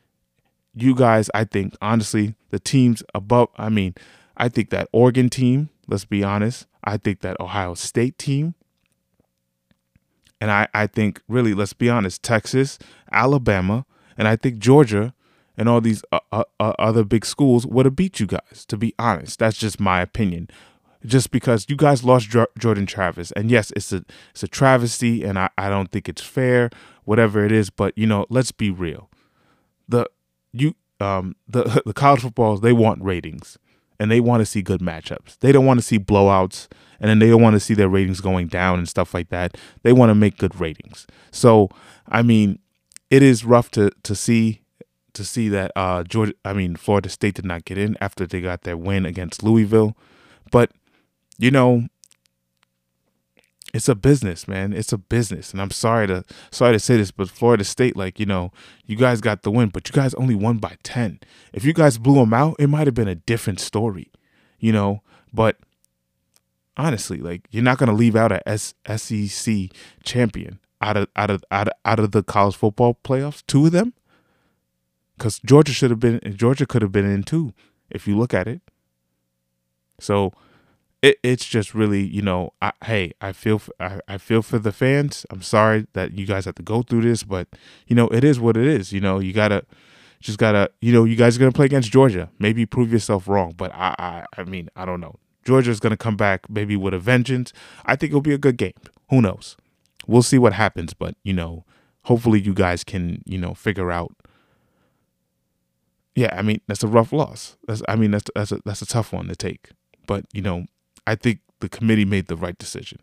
you 0.75 0.95
guys, 0.95 1.31
I 1.35 1.45
think, 1.45 1.77
honestly, 1.81 2.35
the 2.51 2.59
teams 2.59 3.03
above, 3.15 3.49
I 3.57 3.69
mean, 3.69 3.95
I 4.37 4.49
think 4.49 4.71
that 4.71 4.89
Oregon 4.93 5.31
team, 5.31 5.71
let's 5.87 6.05
be 6.05 6.25
honest, 6.25 6.67
I 6.83 6.97
think 6.97 7.21
that 7.21 7.39
Ohio 7.41 7.75
State 7.75 8.19
team, 8.19 8.55
and 10.41 10.51
I, 10.51 10.69
I 10.75 10.87
think, 10.87 11.23
really, 11.29 11.55
let's 11.55 11.73
be 11.73 11.89
honest, 11.89 12.23
Texas, 12.23 12.79
Alabama, 13.13 13.87
and 14.19 14.29
I 14.29 14.37
think 14.37 14.59
Georgia 14.59 15.15
and 15.57 15.69
all 15.69 15.81
these 15.81 16.03
uh, 16.13 16.21
uh, 16.33 16.45
uh 16.61 16.73
other 16.79 17.05
big 17.05 17.25
schools 17.25 17.67
would 17.67 17.87
have 17.87 17.97
beat 17.97 18.21
you 18.21 18.27
guys, 18.27 18.65
to 18.67 18.77
be 18.77 18.95
honest. 18.99 19.39
That's 19.39 19.59
just 19.59 19.81
my 19.81 20.01
opinion. 20.01 20.49
Just 21.05 21.31
because 21.31 21.67
you 21.69 21.77
guys 21.77 22.03
lost 22.03 22.35
Jordan 22.59 22.87
Travis. 22.87 23.31
And 23.33 23.51
yes, 23.51 23.71
it's 23.77 23.93
a 23.93 24.05
it's 24.31 24.43
a 24.43 24.49
travesty, 24.49 25.23
and 25.23 25.39
I, 25.39 25.51
I 25.59 25.69
don't 25.69 25.91
think 25.91 26.09
it's 26.09 26.23
fair, 26.23 26.71
whatever 27.05 27.45
it 27.45 27.53
is. 27.53 27.69
But, 27.69 27.97
you 27.97 28.07
know, 28.07 28.25
let's 28.31 28.53
be 28.53 28.71
real. 28.71 29.11
The 29.87 30.07
you 30.53 30.75
um 31.01 31.37
the 31.47 31.83
the 31.87 31.93
college 31.93 32.23
footballs 32.23 32.61
they 32.63 32.73
want 32.73 33.03
ratings 33.03 33.59
and 34.01 34.11
they 34.11 34.21
want 34.21 34.41
to 34.41 34.47
see 34.47 34.63
good 34.63 34.81
matchups. 34.81 35.39
They 35.41 35.53
don't 35.53 35.67
want 35.67 35.79
to 35.79 35.87
see 35.87 35.99
blowouts 35.99 36.69
and 37.01 37.11
then 37.11 37.19
they 37.19 37.29
don't 37.29 37.43
want 37.43 37.55
to 37.55 37.61
see 37.61 37.75
their 37.75 37.89
ratings 37.89 38.21
going 38.21 38.47
down 38.47 38.79
and 38.79 38.89
stuff 38.89 39.15
like 39.15 39.29
that. 39.29 39.57
They 39.83 39.93
want 39.93 40.11
to 40.11 40.15
make 40.15 40.39
good 40.39 40.59
ratings. 40.59 41.07
So, 41.31 41.69
I 42.09 42.23
mean, 42.23 42.59
it 43.11 43.23
is 43.23 43.45
rough 43.45 43.71
to 43.73 43.91
to 44.03 44.15
see 44.15 44.63
to 45.15 45.25
see 45.25 45.49
that 45.49 45.73
uh 45.77 46.05
Georgia 46.05 46.35
I 46.45 46.53
mean 46.53 46.77
Florida 46.77 47.09
State 47.09 47.35
did 47.35 47.45
not 47.45 47.65
get 47.65 47.79
in 47.79 47.97
after 48.01 48.27
they 48.27 48.41
got 48.41 48.63
their 48.63 48.77
win 48.77 49.07
against 49.07 49.43
Louisville. 49.43 49.97
But 50.51 50.71
you 51.39 51.51
know, 51.51 51.89
it's 53.73 53.89
a 53.89 53.97
business, 53.97 54.47
man. 54.47 54.73
It's 54.73 54.93
a 54.93 54.99
business, 54.99 55.53
and 55.53 55.61
I'm 55.61 55.73
sorry 55.73 56.07
to 56.07 56.25
sorry 56.53 56.75
to 56.75 56.79
say 56.79 56.97
this, 56.97 57.11
but 57.11 57.29
Florida 57.29 57.65
State, 57.65 57.97
like 57.97 58.21
you 58.21 58.27
know, 58.27 58.53
you 58.87 58.97
guys 58.97 59.21
got 59.21 59.43
the 59.43 59.51
win, 59.51 59.71
but 59.71 59.89
you 59.89 59.93
guys 59.93 60.15
only 60.15 60.37
won 60.37 60.59
by 60.59 60.77
ten. 60.85 61.19
If 61.53 61.65
you 61.65 61.73
guys 61.73 61.99
blew 61.99 62.15
them 62.15 62.33
out, 62.33 62.57
it 62.61 62.69
might 62.69 62.87
have 62.87 62.95
been 62.95 63.09
a 63.09 63.17
different 63.17 63.59
story, 63.59 64.13
you 64.61 64.71
know. 64.71 65.03
But 65.33 65.57
honestly, 66.77 67.19
like 67.19 67.49
you're 67.51 67.65
not 67.65 67.79
gonna 67.79 67.93
leave 67.93 68.15
out 68.15 68.31
a 68.31 68.59
SEC 68.59 69.71
champion 70.05 70.61
out 70.81 70.97
of 70.97 71.09
out 71.17 71.31
of 71.31 71.45
out 71.51 71.69
of, 71.69 71.75
out 71.85 71.99
of 71.99 72.13
the 72.13 72.23
college 72.23 72.55
football 72.55 72.99
playoffs. 73.05 73.43
Two 73.47 73.67
of 73.67 73.73
them, 73.73 73.95
because 75.17 75.39
Georgia 75.41 75.73
should 75.73 75.91
have 75.91 76.01
been 76.01 76.21
Georgia 76.37 76.67
could 76.67 76.83
have 76.83 76.93
been 76.93 77.11
in 77.11 77.23
too, 77.23 77.53
if 77.91 78.07
you 78.07 78.17
look 78.17 78.35
at 78.35 78.49
it. 78.49 78.61
So 80.01 80.33
it, 81.03 81.19
it's 81.23 81.45
just 81.45 81.75
really, 81.75 82.03
you 82.03 82.23
know, 82.23 82.53
I, 82.63 82.73
hey, 82.85 83.13
I 83.21 83.33
feel 83.33 83.61
I, 83.79 84.01
I 84.09 84.19
feel 84.19 84.43
for 84.43 84.59
the 84.59 84.73
fans. 84.73 85.27
I'm 85.31 85.43
sorry 85.43 85.87
that 85.93 86.13
you 86.13 86.27
guys 86.27 86.47
have 86.47 86.55
to 86.57 86.63
go 86.63 86.83
through 86.83 87.03
this, 87.03 87.23
but 87.23 87.49
you 87.87 87.95
know, 87.95 88.09
it 88.09 88.25
is 88.25 88.41
what 88.41 88.57
it 88.57 88.67
is. 88.67 88.93
You 88.93 89.01
know, 89.01 89.19
you 89.19 89.33
gotta 89.33 89.65
just 90.21 90.39
gotta, 90.39 90.71
you 90.81 90.93
know, 90.93 91.05
you 91.05 91.17
guys 91.17 91.37
are 91.37 91.41
gonna 91.41 91.53
play 91.53 91.67
against 91.67 91.93
Georgia. 91.93 92.31
Maybe 92.39 92.65
prove 92.65 92.91
yourself 92.91 93.29
wrong, 93.29 93.53
but 93.55 93.71
I, 93.75 93.95
I, 93.99 94.41
I 94.41 94.45
mean, 94.45 94.71
I 94.75 94.87
don't 94.87 95.01
know. 95.01 95.17
Georgia's 95.45 95.79
gonna 95.79 95.97
come 95.97 96.17
back 96.17 96.49
maybe 96.49 96.77
with 96.77 96.95
a 96.95 96.99
vengeance. 96.99 97.53
I 97.85 97.97
think 97.97 98.11
it'll 98.11 98.23
be 98.23 98.33
a 98.35 98.39
good 98.39 98.57
game. 98.57 98.73
Who 99.11 99.21
knows? 99.21 99.57
We'll 100.07 100.23
see 100.23 100.39
what 100.39 100.55
happens, 100.55 100.95
but 100.95 101.17
you 101.23 101.35
know, 101.35 101.65
hopefully 102.05 102.41
you 102.41 102.55
guys 102.55 102.83
can, 102.83 103.23
you 103.27 103.39
know, 103.39 103.53
figure 103.53 103.93
out. 103.93 104.15
Yeah, 106.15 106.35
I 106.37 106.43
mean, 106.43 106.61
that's 106.69 106.85
a 106.85 106.89
rough 106.89 107.13
loss. 107.13 107.57
That's, 107.67 107.83
I 107.89 107.97
mean, 107.97 108.13
that's 108.13 108.31
that's 108.35 108.53
a, 108.53 108.61
that's 108.65 108.83
a 108.83 108.87
tough 108.87 109.13
one 109.13 109.27
to 109.29 109.37
take. 109.37 109.71
But 110.07 110.25
you 110.33 110.43
know, 110.43 110.67
I 111.07 111.15
think 111.17 111.41
the 111.61 111.69
committee 111.69 112.05
made 112.05 112.27
the 112.27 112.37
right 112.37 112.57
decision, 112.57 113.01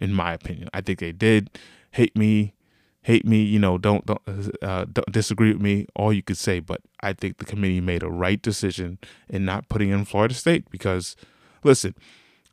in 0.00 0.12
my 0.12 0.32
opinion. 0.32 0.68
I 0.72 0.80
think 0.80 0.98
they 1.00 1.12
did. 1.12 1.50
Hate 1.92 2.16
me, 2.16 2.54
hate 3.02 3.26
me. 3.26 3.42
You 3.42 3.58
know, 3.58 3.76
don't 3.76 4.06
don't 4.06 4.20
uh, 4.62 4.86
don't 4.90 5.12
disagree 5.12 5.52
with 5.52 5.60
me. 5.60 5.86
All 5.94 6.12
you 6.12 6.22
could 6.22 6.38
say, 6.38 6.60
but 6.60 6.80
I 7.02 7.12
think 7.12 7.36
the 7.38 7.44
committee 7.44 7.80
made 7.80 8.02
a 8.02 8.08
right 8.08 8.40
decision 8.40 8.98
in 9.28 9.44
not 9.44 9.68
putting 9.68 9.90
in 9.90 10.04
Florida 10.06 10.34
State 10.34 10.70
because, 10.70 11.16
listen, 11.64 11.94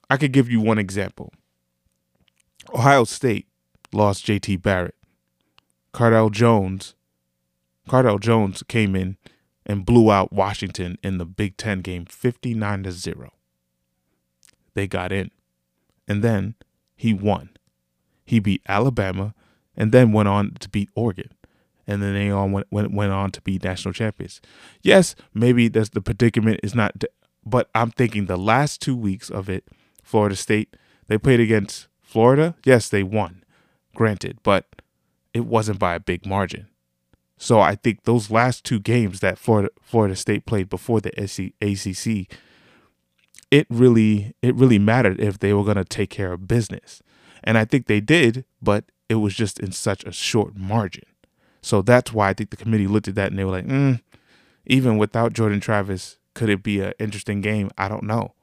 I 0.09 0.17
could 0.17 0.33
give 0.33 0.49
you 0.49 0.59
one 0.59 0.77
example. 0.77 1.31
Ohio 2.73 3.05
State 3.05 3.47
lost 3.93 4.25
J.T. 4.25 4.57
Barrett. 4.57 4.95
Cardale 5.93 6.29
Jones, 6.31 6.93
Cardale 7.87 8.19
Jones 8.19 8.63
came 8.67 8.97
in 8.97 9.15
and 9.65 9.85
blew 9.85 10.11
out 10.11 10.31
Washington 10.31 10.97
in 11.03 11.17
the 11.17 11.25
Big 11.25 11.57
Ten 11.57 11.81
game, 11.81 12.05
fifty-nine 12.05 12.83
to 12.83 12.91
zero 12.91 13.33
they 14.73 14.87
got 14.87 15.11
in. 15.11 15.31
And 16.07 16.21
then 16.21 16.55
he 16.95 17.13
won. 17.13 17.49
He 18.25 18.39
beat 18.39 18.61
Alabama 18.67 19.33
and 19.75 19.91
then 19.91 20.11
went 20.11 20.27
on 20.27 20.55
to 20.59 20.69
beat 20.69 20.89
Oregon. 20.95 21.29
And 21.87 22.01
then 22.01 22.13
they 22.13 22.29
all 22.29 22.49
went, 22.49 22.67
went, 22.71 22.93
went 22.93 23.11
on 23.11 23.31
to 23.31 23.41
be 23.41 23.59
national 23.63 23.93
champions. 23.93 24.41
Yes, 24.81 25.15
maybe 25.33 25.67
that's 25.67 25.89
the 25.89 26.01
predicament 26.01 26.59
is 26.61 26.75
not, 26.75 27.03
but 27.45 27.69
I'm 27.73 27.91
thinking 27.91 28.25
the 28.25 28.37
last 28.37 28.81
two 28.81 28.95
weeks 28.95 29.29
of 29.29 29.49
it, 29.49 29.65
Florida 30.03 30.35
State, 30.35 30.75
they 31.07 31.17
played 31.17 31.39
against 31.39 31.87
Florida. 32.01 32.55
Yes, 32.65 32.89
they 32.89 33.03
won, 33.03 33.43
granted, 33.95 34.39
but 34.43 34.67
it 35.33 35.45
wasn't 35.45 35.79
by 35.79 35.95
a 35.95 35.99
big 35.99 36.25
margin. 36.25 36.67
So 37.37 37.59
I 37.59 37.75
think 37.75 38.03
those 38.03 38.31
last 38.31 38.63
two 38.63 38.79
games 38.79 39.19
that 39.19 39.37
Florida 39.37 39.69
Florida 39.81 40.15
State 40.15 40.45
played 40.45 40.69
before 40.69 41.01
the 41.01 41.11
ACC 41.61 42.27
it 43.51 43.67
really 43.69 44.35
it 44.41 44.55
really 44.55 44.79
mattered 44.79 45.19
if 45.19 45.39
they 45.39 45.53
were 45.53 45.63
going 45.63 45.77
to 45.77 45.85
take 45.85 46.09
care 46.09 46.33
of 46.33 46.47
business. 46.47 47.01
And 47.43 47.57
I 47.57 47.65
think 47.65 47.87
they 47.87 48.01
did, 48.01 48.43
but 48.61 48.85
it 49.07 49.15
was 49.15 49.35
just 49.35 49.59
in 49.59 49.71
such 49.71 50.03
a 50.03 50.11
short 50.11 50.57
margin. 50.57 51.05
So 51.61 51.81
that's 51.81 52.11
why 52.11 52.29
I 52.29 52.33
think 52.33 52.49
the 52.49 52.57
committee 52.57 52.87
looked 52.87 53.07
at 53.07 53.15
that 53.15 53.31
and 53.31 53.39
they 53.39 53.43
were 53.43 53.51
like, 53.51 53.67
mm, 53.67 54.01
even 54.65 54.97
without 54.97 55.33
Jordan 55.33 55.59
Travis, 55.59 56.17
could 56.33 56.49
it 56.49 56.63
be 56.63 56.81
an 56.81 56.93
interesting 56.99 57.41
game? 57.41 57.69
I 57.77 57.87
don't 57.87 58.03
know. 58.03 58.33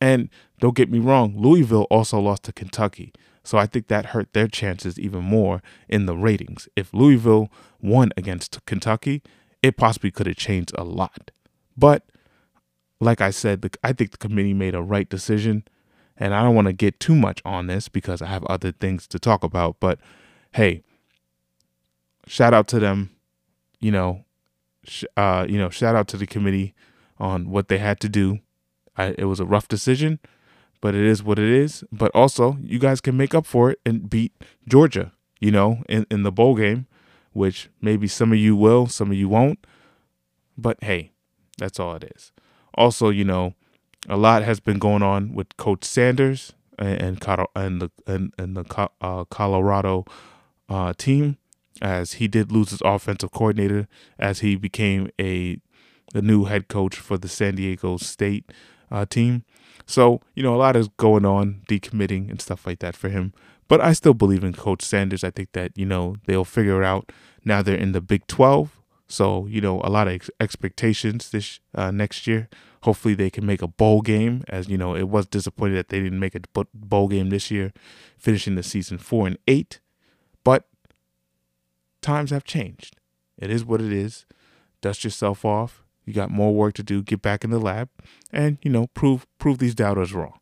And 0.00 0.28
don't 0.60 0.76
get 0.76 0.90
me 0.90 0.98
wrong, 0.98 1.34
Louisville 1.36 1.86
also 1.90 2.20
lost 2.20 2.42
to 2.44 2.52
Kentucky. 2.52 3.12
So 3.46 3.58
I 3.58 3.66
think 3.66 3.86
that 3.86 4.06
hurt 4.06 4.32
their 4.32 4.48
chances 4.48 4.98
even 4.98 5.22
more 5.22 5.62
in 5.88 6.06
the 6.06 6.16
ratings. 6.16 6.68
If 6.74 6.92
Louisville 6.92 7.48
won 7.80 8.10
against 8.16 8.58
Kentucky, 8.66 9.22
it 9.62 9.76
possibly 9.76 10.10
could 10.10 10.26
have 10.26 10.36
changed 10.36 10.72
a 10.76 10.82
lot. 10.82 11.30
But 11.76 12.02
like 13.00 13.20
I 13.20 13.30
said, 13.30 13.62
the, 13.62 13.70
I 13.84 13.92
think 13.92 14.10
the 14.10 14.16
committee 14.16 14.52
made 14.52 14.74
a 14.74 14.82
right 14.82 15.08
decision. 15.08 15.64
And 16.16 16.34
I 16.34 16.42
don't 16.42 16.56
want 16.56 16.66
to 16.66 16.72
get 16.72 16.98
too 16.98 17.14
much 17.14 17.40
on 17.44 17.68
this 17.68 17.88
because 17.88 18.20
I 18.20 18.26
have 18.26 18.44
other 18.46 18.72
things 18.72 19.06
to 19.08 19.18
talk 19.18 19.44
about. 19.44 19.76
But 19.78 20.00
hey, 20.54 20.82
shout 22.26 22.52
out 22.52 22.66
to 22.68 22.80
them. 22.80 23.10
You 23.78 23.92
know, 23.92 24.24
sh- 24.82 25.04
uh, 25.16 25.46
you 25.48 25.58
know, 25.58 25.70
shout 25.70 25.94
out 25.94 26.08
to 26.08 26.16
the 26.16 26.26
committee 26.26 26.74
on 27.18 27.50
what 27.50 27.68
they 27.68 27.78
had 27.78 28.00
to 28.00 28.08
do. 28.08 28.40
I, 28.96 29.14
it 29.18 29.26
was 29.26 29.38
a 29.38 29.44
rough 29.44 29.68
decision, 29.68 30.18
but 30.80 30.94
it 30.94 31.04
is 31.04 31.22
what 31.22 31.38
it 31.38 31.48
is. 31.48 31.84
But 31.92 32.10
also, 32.14 32.56
you 32.60 32.78
guys 32.78 33.00
can 33.00 33.16
make 33.16 33.34
up 33.34 33.46
for 33.46 33.70
it 33.70 33.80
and 33.84 34.08
beat 34.08 34.32
Georgia. 34.68 35.12
You 35.40 35.50
know, 35.50 35.82
in 35.88 36.06
in 36.10 36.22
the 36.22 36.32
bowl 36.32 36.54
game, 36.54 36.86
which 37.32 37.68
maybe 37.82 38.08
some 38.08 38.32
of 38.32 38.38
you 38.38 38.56
will, 38.56 38.86
some 38.86 39.10
of 39.10 39.16
you 39.16 39.28
won't. 39.28 39.66
But 40.56 40.78
hey, 40.82 41.12
that's 41.58 41.78
all 41.78 41.94
it 41.94 42.12
is. 42.16 42.32
Also, 42.74 43.10
you 43.10 43.24
know, 43.24 43.54
a 44.08 44.16
lot 44.16 44.42
has 44.42 44.60
been 44.60 44.78
going 44.78 45.02
on 45.02 45.34
with 45.34 45.56
Coach 45.56 45.84
Sanders 45.84 46.54
and 46.78 47.22
and, 47.54 47.82
the 47.82 47.90
and, 48.06 48.32
and 48.38 48.56
the 48.56 48.90
uh, 49.00 49.24
Colorado 49.24 50.04
uh, 50.68 50.92
team, 50.96 51.38
as 51.82 52.14
he 52.14 52.28
did 52.28 52.52
lose 52.52 52.70
his 52.70 52.82
offensive 52.84 53.32
coordinator 53.32 53.88
as 54.18 54.40
he 54.40 54.56
became 54.56 55.10
a 55.20 55.58
the 56.12 56.22
new 56.22 56.44
head 56.44 56.68
coach 56.68 56.96
for 56.96 57.18
the 57.18 57.28
San 57.28 57.56
Diego 57.56 57.96
State 57.96 58.50
uh, 58.90 59.04
team. 59.04 59.44
So 59.86 60.20
you 60.34 60.42
know, 60.42 60.54
a 60.54 60.58
lot 60.58 60.76
is 60.76 60.88
going 60.88 61.24
on, 61.24 61.62
decommitting 61.68 62.30
and 62.30 62.40
stuff 62.40 62.66
like 62.66 62.80
that 62.80 62.96
for 62.96 63.08
him. 63.08 63.32
But 63.68 63.80
I 63.80 63.92
still 63.94 64.14
believe 64.14 64.44
in 64.44 64.52
Coach 64.52 64.82
Sanders. 64.82 65.24
I 65.24 65.30
think 65.30 65.52
that 65.52 65.76
you 65.76 65.86
know 65.86 66.16
they'll 66.26 66.44
figure 66.44 66.82
it 66.82 66.86
out. 66.86 67.10
Now 67.44 67.62
they're 67.62 67.76
in 67.76 67.92
the 67.92 68.00
Big 68.00 68.26
Twelve, 68.26 68.80
so 69.08 69.46
you 69.46 69.60
know 69.60 69.80
a 69.82 69.90
lot 69.90 70.08
of 70.08 70.14
ex- 70.14 70.30
expectations 70.40 71.30
this 71.30 71.60
uh, 71.74 71.90
next 71.90 72.26
year 72.26 72.48
Hopefully 72.86 73.14
they 73.14 73.30
can 73.30 73.44
make 73.44 73.62
a 73.62 73.66
bowl 73.66 74.00
game. 74.00 74.44
As 74.46 74.68
you 74.68 74.78
know, 74.78 74.94
it 74.94 75.08
was 75.08 75.26
disappointing 75.26 75.74
that 75.74 75.88
they 75.88 76.00
didn't 76.00 76.20
make 76.20 76.36
a 76.36 76.40
bowl 76.72 77.08
game 77.08 77.30
this 77.30 77.50
year, 77.50 77.72
finishing 78.16 78.54
the 78.54 78.62
season 78.62 78.96
four 78.96 79.26
and 79.26 79.36
eight. 79.48 79.80
But 80.44 80.68
times 82.00 82.30
have 82.30 82.44
changed. 82.44 82.96
It 83.38 83.50
is 83.50 83.64
what 83.64 83.80
it 83.80 83.92
is. 83.92 84.24
Dust 84.80 85.02
yourself 85.02 85.44
off. 85.44 85.84
You 86.06 86.14
got 86.14 86.30
more 86.30 86.54
work 86.54 86.74
to 86.74 86.82
do. 86.82 87.02
Get 87.02 87.20
back 87.20 87.44
in 87.44 87.50
the 87.50 87.58
lab, 87.58 87.88
and 88.32 88.58
you 88.62 88.70
know 88.70 88.86
prove 88.88 89.26
prove 89.38 89.58
these 89.58 89.74
doubters 89.74 90.14
wrong. 90.14 90.38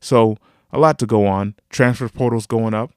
So 0.00 0.36
a 0.70 0.78
lot 0.78 0.98
to 1.00 1.06
go 1.06 1.26
on. 1.26 1.54
Transfer 1.70 2.08
portals 2.08 2.46
going 2.46 2.74
up. 2.74 2.92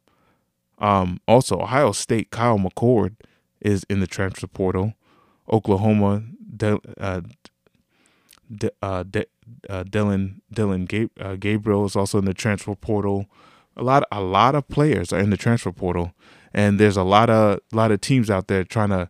Um, 0.78 1.22
also, 1.28 1.60
Ohio 1.60 1.92
State, 1.94 2.32
Kyle 2.32 2.58
McCord 2.58 3.16
is 3.62 3.86
in 3.90 4.02
the 4.02 4.08
transfer 4.08 4.48
portal. 4.48 4.94
Oklahoma, 5.52 6.24
De, 6.56 6.80
uh, 7.00 7.22
De, 8.54 8.72
uh, 8.82 9.04
De, 9.04 9.26
uh, 9.70 9.84
Dillon 9.84 10.42
Dillon 10.52 10.86
Gab- 10.86 11.12
uh, 11.20 11.36
Gabriel 11.36 11.86
is 11.86 11.96
also 11.96 12.18
in 12.18 12.26
the 12.26 12.34
transfer 12.34 12.76
portal. 12.76 13.28
A 13.78 13.84
lot 13.84 14.04
a 14.12 14.22
lot 14.22 14.56
of 14.56 14.68
players 14.68 15.14
are 15.14 15.20
in 15.20 15.30
the 15.30 15.38
transfer 15.38 15.72
portal, 15.72 16.14
and 16.54 16.80
there's 16.80 16.98
a 16.98 17.04
lot 17.04 17.30
of 17.30 17.60
lot 17.72 17.92
of 17.92 18.02
teams 18.02 18.30
out 18.30 18.48
there 18.48 18.64
trying 18.64 18.90
to 18.90 19.10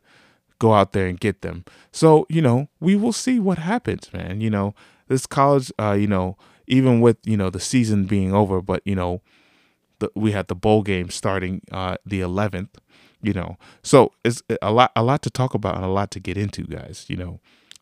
go 0.61 0.75
out 0.75 0.93
there 0.93 1.07
and 1.07 1.19
get 1.19 1.41
them. 1.41 1.65
So 1.91 2.27
you 2.29 2.41
know 2.41 2.69
we 2.79 2.95
will 2.95 3.13
see 3.13 3.39
what 3.39 3.57
happens, 3.57 4.13
man. 4.13 4.39
You 4.39 4.51
know 4.51 4.75
this 5.07 5.25
college, 5.25 5.71
uh, 5.79 5.97
you 5.99 6.07
know 6.07 6.37
even 6.67 7.01
with 7.01 7.17
you 7.25 7.35
know 7.35 7.49
the 7.49 7.59
season 7.59 8.05
being 8.05 8.33
over, 8.33 8.61
but 8.61 8.81
you 8.85 8.95
know 8.95 9.21
the, 9.99 10.09
we 10.15 10.31
had 10.31 10.47
the 10.47 10.55
bowl 10.55 10.83
game 10.83 11.09
starting 11.09 11.61
uh, 11.71 11.97
the 12.05 12.21
11th. 12.21 12.69
You 13.23 13.33
know, 13.33 13.57
so 13.83 14.13
it's 14.23 14.41
a 14.63 14.71
lot 14.71 14.91
a 14.95 15.03
lot 15.03 15.21
to 15.23 15.29
talk 15.29 15.53
about 15.53 15.75
and 15.75 15.85
a 15.85 15.89
lot 15.89 16.09
to 16.11 16.19
get 16.19 16.37
into, 16.37 16.63
guys. 16.63 17.05
You 17.07 17.17
know, 17.17 17.39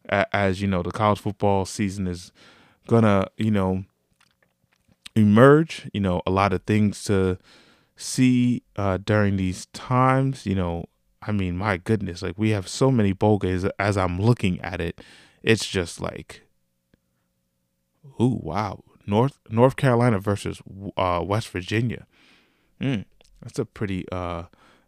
as 0.09 0.61
you 0.61 0.67
know, 0.67 0.81
the 0.83 0.91
college 0.91 1.19
football 1.19 1.65
season 1.65 2.07
is 2.07 2.33
gonna 2.87 3.27
you 3.37 3.51
know 3.51 3.85
emerge. 5.15 5.89
You 5.93 6.01
know, 6.01 6.21
a 6.25 6.31
lot 6.31 6.51
of 6.51 6.63
things 6.63 7.03
to 7.05 7.37
see 7.95 8.63
uh, 8.75 8.97
during 8.97 9.37
these 9.37 9.67
times. 9.67 10.45
You 10.45 10.55
know, 10.55 10.85
I 11.21 11.31
mean, 11.31 11.57
my 11.57 11.77
goodness, 11.77 12.21
like 12.21 12.37
we 12.37 12.51
have 12.51 12.67
so 12.67 12.91
many 12.91 13.13
bowl 13.13 13.37
games. 13.37 13.65
As 13.77 13.97
I'm 13.97 14.19
looking 14.19 14.59
at 14.61 14.79
it, 14.79 15.01
it's 15.43 15.67
just 15.67 15.99
like, 15.99 16.43
ooh, 18.21 18.39
wow, 18.41 18.83
North 19.05 19.39
North 19.49 19.75
Carolina 19.75 20.19
versus 20.19 20.61
uh, 20.95 21.21
West 21.25 21.49
Virginia. 21.49 22.05
Mm, 22.79 23.05
that's 23.41 23.59
a 23.59 23.65
pretty. 23.65 24.05
Uh, 24.11 24.43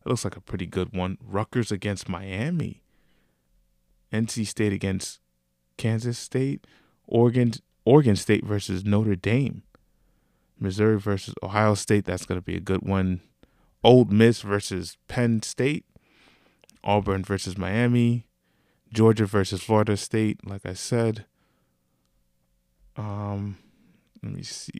it 0.05 0.09
looks 0.09 0.23
like 0.23 0.37
a 0.37 0.41
pretty 0.41 0.65
good 0.65 0.95
one. 0.95 1.17
Rutgers 1.23 1.71
against 1.71 2.09
Miami. 2.09 2.81
NC 4.11 4.47
State 4.47 4.73
against 4.73 5.19
Kansas 5.77 6.17
State. 6.17 6.65
Oregon 7.07 7.53
Oregon 7.85 8.15
State 8.15 8.45
versus 8.45 8.85
Notre 8.85 9.15
Dame. 9.15 9.63
Missouri 10.59 10.99
versus 10.99 11.33
Ohio 11.43 11.73
State. 11.73 12.05
That's 12.05 12.25
going 12.25 12.39
to 12.39 12.45
be 12.45 12.55
a 12.55 12.61
good 12.61 12.83
one. 12.83 13.21
Ole 13.83 14.05
Miss 14.05 14.41
versus 14.41 14.97
Penn 15.07 15.41
State. 15.41 15.85
Auburn 16.83 17.23
versus 17.23 17.57
Miami. 17.57 18.27
Georgia 18.93 19.25
versus 19.25 19.61
Florida 19.63 19.97
State. 19.97 20.45
Like 20.45 20.65
I 20.65 20.73
said. 20.73 21.25
Um, 22.97 23.57
let 24.21 24.33
me 24.33 24.43
see. 24.43 24.73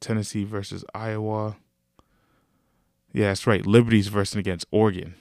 Tennessee 0.00 0.44
versus 0.44 0.84
Iowa. 0.94 1.56
Yeah, 3.12 3.28
that's 3.28 3.46
right. 3.46 3.66
Liberty's 3.66 4.08
versus 4.08 4.36
against 4.36 4.66
Oregon. 4.70 5.14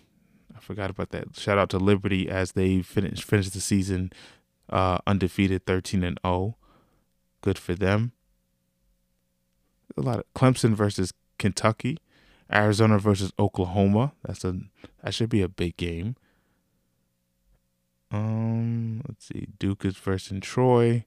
I 0.56 0.60
forgot 0.60 0.90
about 0.90 1.10
that. 1.10 1.36
Shout 1.36 1.58
out 1.58 1.70
to 1.72 1.78
Liberty 1.78 2.30
as 2.30 2.54
they 2.54 2.82
finish 2.82 3.24
finish 3.24 3.50
the 3.50 3.60
season 3.60 4.12
uh, 4.70 5.00
undefeated, 5.06 5.66
thirteen 5.66 6.04
and 6.04 6.20
zero. 6.24 6.34
Oh. 6.34 6.56
Good 7.42 7.58
for 7.58 7.74
them. 7.74 8.12
A 9.98 10.02
lot 10.02 10.20
of 10.20 10.26
Clemson 10.36 10.74
versus 10.76 11.12
Kentucky, 11.40 11.98
Arizona 12.52 13.00
versus 13.00 13.32
Oklahoma. 13.40 14.14
That's 14.24 14.44
a 14.44 14.60
that 15.04 15.14
should 15.14 15.30
be 15.30 15.42
a 15.42 15.48
big 15.48 15.78
game. 15.78 16.16
Um, 18.12 19.02
let's 19.08 19.26
see, 19.26 19.48
Duke 19.58 19.86
is 19.86 19.96
versus 19.96 20.40
Troy, 20.42 21.06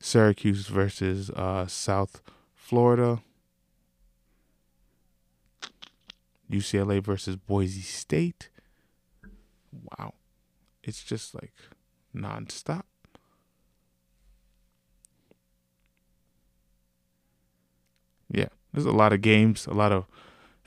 Syracuse 0.00 0.66
versus 0.66 1.30
uh, 1.30 1.66
South 1.66 2.22
Florida, 2.54 3.22
UCLA 6.50 7.00
versus 7.02 7.36
Boise 7.36 7.82
State. 7.82 8.48
Wow, 9.72 10.14
it's 10.82 11.04
just 11.04 11.34
like 11.34 11.52
nonstop. 12.14 12.82
Yeah, 18.28 18.48
there's 18.72 18.86
a 18.86 18.92
lot 18.92 19.12
of 19.12 19.20
games, 19.20 19.66
a 19.66 19.74
lot 19.74 19.92
of 19.92 20.06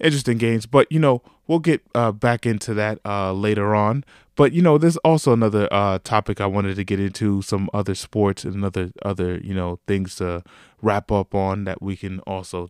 interesting 0.04 0.38
games, 0.38 0.66
but 0.66 0.92
you 0.92 1.00
know 1.00 1.22
we'll 1.48 1.60
get 1.60 1.82
uh, 1.96 2.12
back 2.12 2.46
into 2.46 2.74
that 2.74 3.00
uh, 3.06 3.34
later 3.34 3.76
on. 3.76 4.04
But 4.36 4.54
you 4.54 4.62
know, 4.62 4.78
there's 4.78 4.98
also 4.98 5.34
another 5.34 5.68
uh, 5.72 6.00
topic 6.04 6.42
I 6.42 6.48
wanted 6.48 6.76
to 6.76 6.84
get 6.84 7.00
into, 7.00 7.42
some 7.42 7.70
other 7.74 7.96
sports 7.96 8.44
and 8.44 8.64
other 8.66 8.92
other 9.04 9.38
you 9.38 9.54
know 9.54 9.80
things 9.88 10.16
to 10.16 10.44
wrap 10.82 11.12
up 11.12 11.34
on 11.36 11.66
that 11.66 11.82
we 11.82 11.96
can 11.96 12.20
also 12.22 12.70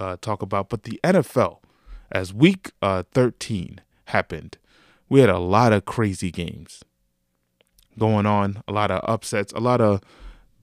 uh, 0.00 0.16
talk 0.20 0.42
about. 0.42 0.68
But 0.68 0.84
the 0.84 1.00
NFL, 1.02 1.58
as 2.10 2.32
Week 2.32 2.70
uh, 2.80 3.02
13 3.12 3.80
happened, 4.06 4.58
we 5.08 5.20
had 5.20 5.28
a 5.28 5.38
lot 5.38 5.72
of 5.72 5.84
crazy 5.84 6.30
games 6.30 6.82
going 7.98 8.26
on, 8.26 8.62
a 8.66 8.72
lot 8.72 8.90
of 8.90 9.00
upsets, 9.08 9.52
a 9.52 9.60
lot 9.60 9.80
of 9.80 10.00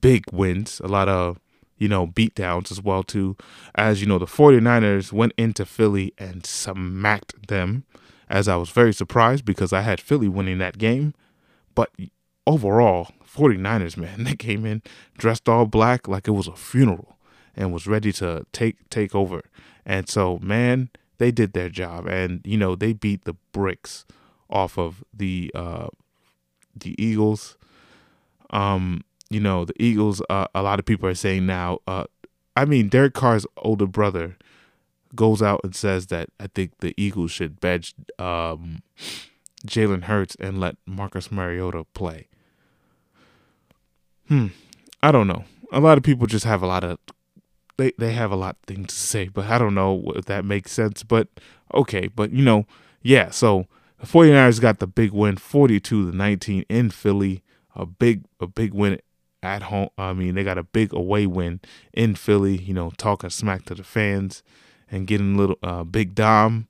big 0.00 0.24
wins, 0.32 0.80
a 0.82 0.88
lot 0.88 1.08
of 1.08 1.38
you 1.80 1.88
know, 1.88 2.06
beatdowns 2.06 2.70
as 2.70 2.80
well 2.80 3.02
too. 3.02 3.36
As 3.74 4.00
you 4.00 4.06
know, 4.06 4.18
the 4.18 4.26
49ers 4.26 5.12
went 5.12 5.32
into 5.36 5.64
Philly 5.64 6.12
and 6.18 6.46
smacked 6.46 7.48
them 7.48 7.84
as 8.28 8.46
I 8.46 8.54
was 8.56 8.70
very 8.70 8.92
surprised 8.92 9.44
because 9.44 9.72
I 9.72 9.80
had 9.80 10.00
Philly 10.00 10.28
winning 10.28 10.58
that 10.58 10.78
game. 10.78 11.14
But 11.74 11.90
overall, 12.46 13.08
49ers, 13.26 13.96
man, 13.96 14.24
they 14.24 14.36
came 14.36 14.64
in 14.64 14.82
dressed 15.16 15.48
all 15.48 15.66
black 15.66 16.06
like 16.06 16.28
it 16.28 16.32
was 16.32 16.46
a 16.46 16.54
funeral 16.54 17.16
and 17.56 17.72
was 17.72 17.86
ready 17.86 18.12
to 18.12 18.46
take 18.52 18.88
take 18.90 19.14
over. 19.14 19.42
And 19.84 20.08
so, 20.08 20.38
man, 20.42 20.90
they 21.18 21.30
did 21.30 21.54
their 21.54 21.70
job 21.70 22.06
and 22.06 22.42
you 22.44 22.58
know, 22.58 22.76
they 22.76 22.92
beat 22.92 23.24
the 23.24 23.36
bricks 23.52 24.04
off 24.50 24.78
of 24.78 25.02
the 25.14 25.50
uh 25.54 25.88
the 26.76 26.94
Eagles. 27.02 27.56
Um 28.50 29.02
you 29.30 29.40
know, 29.40 29.64
the 29.64 29.74
Eagles, 29.82 30.20
uh, 30.28 30.46
a 30.54 30.62
lot 30.62 30.78
of 30.78 30.84
people 30.84 31.08
are 31.08 31.14
saying 31.14 31.46
now, 31.46 31.78
uh, 31.86 32.04
I 32.56 32.64
mean, 32.64 32.88
Derek 32.88 33.14
Carr's 33.14 33.46
older 33.58 33.86
brother 33.86 34.36
goes 35.14 35.40
out 35.40 35.60
and 35.64 35.74
says 35.74 36.06
that 36.08 36.28
I 36.38 36.48
think 36.48 36.72
the 36.80 36.94
Eagles 36.96 37.30
should 37.30 37.60
bench 37.60 37.94
um, 38.18 38.82
Jalen 39.66 40.04
Hurts 40.04 40.36
and 40.38 40.60
let 40.60 40.76
Marcus 40.86 41.30
Mariota 41.30 41.84
play. 41.94 42.28
Hmm. 44.28 44.48
I 45.02 45.12
don't 45.12 45.26
know. 45.26 45.44
A 45.72 45.80
lot 45.80 45.98
of 45.98 46.04
people 46.04 46.26
just 46.26 46.44
have 46.44 46.62
a 46.62 46.66
lot 46.66 46.84
of 46.84 46.98
they 47.76 47.92
they 47.96 48.12
have 48.12 48.30
a 48.30 48.36
lot 48.36 48.56
of 48.56 48.66
things 48.66 48.88
to 48.88 48.94
say, 48.94 49.28
but 49.28 49.46
I 49.46 49.58
don't 49.58 49.74
know 49.74 50.12
if 50.14 50.26
that 50.26 50.44
makes 50.44 50.72
sense. 50.72 51.02
But 51.02 51.28
okay, 51.74 52.08
but 52.08 52.30
you 52.30 52.44
know, 52.44 52.66
yeah, 53.02 53.30
so 53.30 53.66
the 53.98 54.06
49ers 54.06 54.60
got 54.60 54.78
the 54.78 54.86
big 54.86 55.12
win 55.12 55.36
42 55.36 56.10
to 56.10 56.16
19 56.16 56.64
in 56.68 56.90
Philly. 56.90 57.42
A 57.74 57.86
big 57.86 58.24
a 58.40 58.46
big 58.46 58.74
win 58.74 59.00
at 59.42 59.62
home. 59.64 59.90
I 59.98 60.12
mean, 60.12 60.34
they 60.34 60.44
got 60.44 60.58
a 60.58 60.62
big 60.62 60.92
away 60.92 61.26
win 61.26 61.60
in 61.92 62.14
Philly, 62.14 62.56
you 62.56 62.74
know, 62.74 62.92
talking 62.96 63.30
smack 63.30 63.64
to 63.66 63.74
the 63.74 63.84
fans 63.84 64.42
and 64.90 65.06
getting 65.06 65.34
a 65.34 65.38
little 65.38 65.58
uh, 65.62 65.84
big 65.84 66.14
Dom 66.14 66.68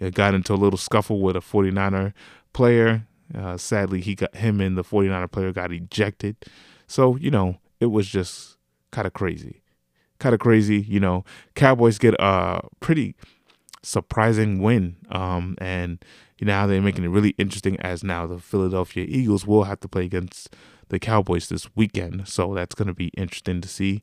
it 0.00 0.14
got 0.14 0.34
into 0.34 0.54
a 0.54 0.56
little 0.56 0.78
scuffle 0.78 1.20
with 1.20 1.36
a 1.36 1.40
49er 1.40 2.12
player. 2.52 3.06
Uh, 3.34 3.56
sadly, 3.56 4.00
he 4.00 4.14
got 4.14 4.34
him 4.34 4.60
and 4.60 4.76
the 4.76 4.84
49er 4.84 5.30
player 5.30 5.52
got 5.52 5.72
ejected. 5.72 6.36
So, 6.86 7.16
you 7.16 7.30
know, 7.30 7.58
it 7.80 7.86
was 7.86 8.08
just 8.08 8.56
kind 8.90 9.06
of 9.06 9.12
crazy. 9.12 9.62
Kind 10.18 10.34
of 10.34 10.40
crazy, 10.40 10.80
you 10.80 11.00
know. 11.00 11.24
Cowboys 11.54 11.98
get 11.98 12.14
a 12.18 12.60
pretty 12.80 13.14
surprising 13.82 14.62
win. 14.62 14.96
Um, 15.10 15.56
and 15.58 16.02
now 16.40 16.66
they're 16.66 16.80
making 16.80 17.04
it 17.04 17.08
really 17.08 17.34
interesting 17.38 17.78
as 17.80 18.02
now 18.02 18.26
the 18.26 18.38
Philadelphia 18.38 19.04
Eagles 19.08 19.46
will 19.46 19.64
have 19.64 19.80
to 19.80 19.88
play 19.88 20.04
against 20.04 20.54
the 20.88 20.98
Cowboys 20.98 21.48
this 21.48 21.74
weekend. 21.74 22.28
So 22.28 22.54
that's 22.54 22.74
going 22.74 22.88
to 22.88 22.94
be 22.94 23.08
interesting 23.08 23.60
to 23.60 23.68
see. 23.68 24.02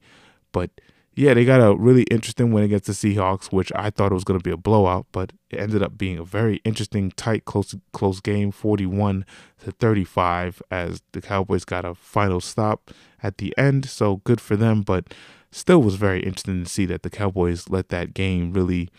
But 0.52 0.72
yeah, 1.16 1.34
they 1.34 1.46
got 1.46 1.62
a 1.62 1.76
really 1.76 2.04
interesting 2.04 2.52
win 2.52 2.66
against 2.66 2.88
the 2.88 2.94
Seahawks, 2.94 3.52
which 3.52 3.72
I 3.74 3.90
thought 3.90 4.12
it 4.12 4.16
was 4.16 4.26
going 4.26 4.40
to 4.40 4.44
be 4.44 4.52
a 4.52 4.58
blowout, 4.58 5.06
but 5.14 5.32
it 5.50 5.60
ended 5.60 5.82
up 5.82 5.98
being 5.98 6.18
a 6.18 6.26
very 6.26 6.58
interesting, 6.66 7.12
tight, 7.12 7.46
close, 7.46 7.74
close 7.94 8.20
game, 8.20 8.52
41 8.52 9.26
to 9.64 9.72
35, 9.72 10.62
as 10.70 11.02
the 11.14 11.22
Cowboys 11.22 11.64
got 11.64 11.86
a 11.86 11.96
final 11.96 12.42
stop 12.42 12.92
at 13.24 13.38
the 13.38 13.58
end. 13.58 13.90
So 13.90 14.18
good 14.26 14.42
for 14.42 14.58
them, 14.58 14.82
but 14.82 15.14
still 15.52 15.82
was 15.82 15.96
very 15.96 16.20
interesting 16.20 16.66
to 16.66 16.70
see 16.70 16.86
that 16.88 17.04
the 17.04 17.10
Cowboys 17.10 17.70
let 17.70 17.88
that 17.90 18.14
game 18.14 18.52
really 18.52 18.90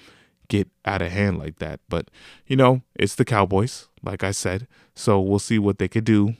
get 0.49 0.69
out 0.87 1.03
of 1.03 1.13
hand 1.13 1.39
like 1.39 1.59
that. 1.59 1.81
But 1.87 2.11
you 2.47 2.57
know, 2.57 2.81
it's 2.95 3.15
the 3.15 3.27
Cowboys, 3.27 3.89
like 4.03 4.25
I 4.25 4.31
said. 4.31 4.67
So 4.95 5.21
we'll 5.21 5.39
see 5.39 5.59
what 5.59 5.79
they 5.79 5.89
could 5.89 6.05
do 6.05 6.35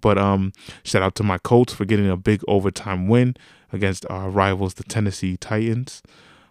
but 0.00 0.18
um, 0.18 0.52
shout 0.82 1.02
out 1.02 1.14
to 1.16 1.22
my 1.22 1.38
Colts 1.38 1.72
for 1.72 1.84
getting 1.84 2.08
a 2.08 2.16
big 2.16 2.42
overtime 2.48 3.08
win 3.08 3.36
against 3.72 4.06
our 4.10 4.30
rivals, 4.30 4.74
the 4.74 4.84
Tennessee 4.84 5.36
Titans. 5.36 6.02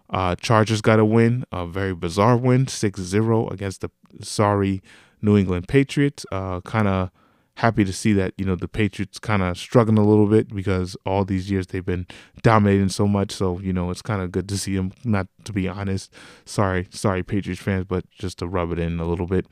Uh, 0.08 0.36
Chargers 0.36 0.80
got 0.80 1.00
a 1.00 1.04
win, 1.04 1.44
a 1.50 1.66
very 1.66 1.94
bizarre 1.94 2.36
win, 2.36 2.66
6 2.66 3.00
0 3.00 3.48
against 3.48 3.80
the 3.80 3.90
sorry 4.20 4.82
New 5.20 5.36
England 5.36 5.68
Patriots. 5.68 6.24
Uh, 6.30 6.60
kind 6.60 6.86
of 6.88 7.10
happy 7.56 7.84
to 7.84 7.92
see 7.92 8.12
that 8.12 8.34
you 8.36 8.44
know 8.44 8.54
the 8.54 8.68
Patriots 8.68 9.18
kind 9.18 9.42
of 9.42 9.56
struggling 9.58 9.98
a 9.98 10.06
little 10.06 10.26
bit 10.26 10.54
because 10.54 10.96
all 11.06 11.24
these 11.24 11.50
years 11.50 11.66
they've 11.68 11.84
been 11.84 12.06
dominating 12.42 12.88
so 12.88 13.08
much. 13.08 13.32
So 13.32 13.58
you 13.60 13.72
know 13.72 13.90
it's 13.90 14.02
kind 14.02 14.22
of 14.22 14.30
good 14.30 14.48
to 14.50 14.58
see 14.58 14.76
them. 14.76 14.92
Not 15.04 15.26
to 15.44 15.52
be 15.52 15.68
honest, 15.68 16.12
sorry, 16.44 16.86
sorry 16.90 17.22
Patriots 17.22 17.62
fans, 17.62 17.86
but 17.88 18.08
just 18.10 18.38
to 18.38 18.46
rub 18.46 18.72
it 18.72 18.78
in 18.78 19.00
a 19.00 19.06
little 19.06 19.26
bit. 19.26 19.46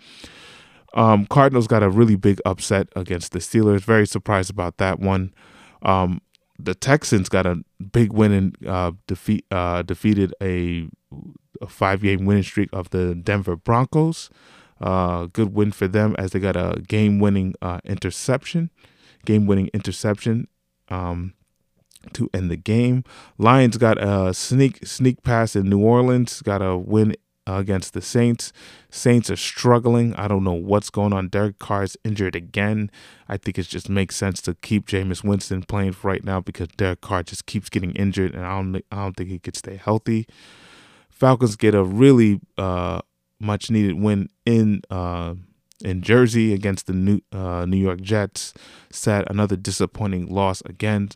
Um, 0.95 1.27
Cardinals 1.27 1.67
got 1.67 1.83
a 1.83 1.91
really 1.91 2.17
big 2.17 2.41
upset 2.47 2.89
against 2.97 3.33
the 3.33 3.41
Steelers. 3.41 3.81
Very 3.81 4.07
surprised 4.07 4.51
about 4.51 4.79
that 4.79 5.01
one. 5.01 5.35
Um, 5.83 6.21
the 6.59 6.75
Texans 6.75 7.29
got 7.29 7.47
a 7.47 7.63
big 7.93 8.13
win 8.13 8.33
and 8.33 8.67
uh, 8.67 8.93
defeat 9.07 9.45
uh, 9.51 9.83
defeated 9.83 10.33
a, 10.41 10.89
a 11.61 11.67
five 11.67 12.03
game 12.03 12.25
winning 12.25 12.45
streak 12.45 12.71
of 12.73 12.91
the 12.91 13.15
Denver 13.15 13.57
Broncos. 13.57 14.31
Uh, 14.81 15.27
good 15.33 15.55
win 15.55 15.73
for 15.73 15.89
them 15.89 16.15
as 16.19 16.31
they 16.31 16.39
got 16.39 16.57
a 16.57 16.81
game 16.87 17.19
winning 17.19 17.55
uh, 17.61 17.81
interception, 17.85 18.71
game 19.25 19.47
winning 19.47 19.71
interception 19.75 20.47
um, 20.89 21.35
to 22.13 22.29
end 22.33 22.51
the 22.51 22.57
game. 22.57 23.05
Lions 23.39 23.77
got 23.77 24.03
a 24.03 24.33
sneak 24.33 24.87
sneak 24.87 25.23
pass 25.23 25.57
in 25.57 25.69
New 25.69 25.81
Orleans, 25.81 26.41
got 26.43 26.63
a 26.63 26.77
win 26.77 27.17
against 27.47 27.93
the 27.95 28.01
Saints. 28.01 28.53
Saints 28.91 29.31
are 29.31 29.37
struggling. 29.37 30.15
I 30.15 30.29
don't 30.29 30.45
know 30.45 30.53
what's 30.53 30.91
going 30.91 31.13
on. 31.13 31.29
Derek 31.29 31.59
Carr 31.59 31.83
is 31.85 31.97
injured 32.05 32.37
again. 32.37 32.91
I 33.29 33.37
think 33.37 33.59
it 33.59 33.65
just 33.65 33.89
makes 33.89 34.17
sense 34.17 34.41
to 34.43 34.55
keep 34.55 34.87
Jameis 34.87 35.25
Winston 35.25 35.63
playing 35.63 35.97
right 36.03 36.25
now 36.25 36.41
because 36.41 36.69
Derek 36.69 37.01
Carr 37.01 37.23
just 37.23 37.47
keeps 37.47 37.69
getting 37.69 37.93
injured, 37.93 38.35
and 38.35 38.45
I 38.45 38.57
don't 38.57 38.77
I 38.91 38.97
don't 38.97 39.17
think 39.17 39.31
he 39.31 39.39
could 39.39 39.57
stay 39.57 39.77
healthy. 39.77 40.27
Falcons 41.11 41.57
get 41.57 41.75
a 41.75 41.85
really 41.85 42.41
uh, 42.59 43.01
much 43.39 43.71
needed 43.71 44.01
win 44.01 44.29
in 44.45 44.83
uh, 44.91 45.35
in 45.85 46.03
Jersey 46.03 46.53
against 46.53 46.87
the 46.87 46.93
New 46.93 47.21
uh, 47.33 47.67
New 47.67 47.77
York 47.77 48.01
Jets. 48.01 48.55
Sad 48.91 49.25
another 49.29 49.57
disappointing 49.57 50.27
loss 50.27 50.63
again 50.63 51.11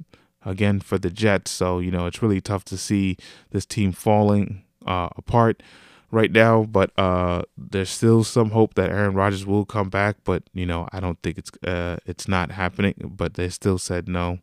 again 0.44 0.80
for 0.80 0.98
the 0.98 1.10
Jets. 1.10 1.50
So 1.50 1.78
you 1.78 1.90
know 1.90 2.06
it's 2.06 2.22
really 2.22 2.40
tough 2.40 2.64
to 2.66 2.76
see 2.76 3.16
this 3.50 3.66
team 3.66 3.92
falling 3.92 4.64
uh, 4.86 5.08
apart 5.16 5.62
right 6.10 6.30
now. 6.30 6.64
But 6.64 6.96
uh, 6.98 7.42
there's 7.56 7.90
still 7.90 8.24
some 8.24 8.50
hope 8.50 8.74
that 8.74 8.90
Aaron 8.90 9.14
Rodgers 9.14 9.46
will 9.46 9.64
come 9.64 9.88
back. 9.88 10.16
But 10.24 10.44
you 10.52 10.66
know 10.66 10.88
I 10.92 11.00
don't 11.00 11.20
think 11.22 11.38
it's 11.38 11.50
uh, 11.64 11.98
it's 12.06 12.28
not 12.28 12.52
happening. 12.52 13.12
But 13.16 13.34
they 13.34 13.48
still 13.48 13.78
said 13.78 14.08
no. 14.08 14.38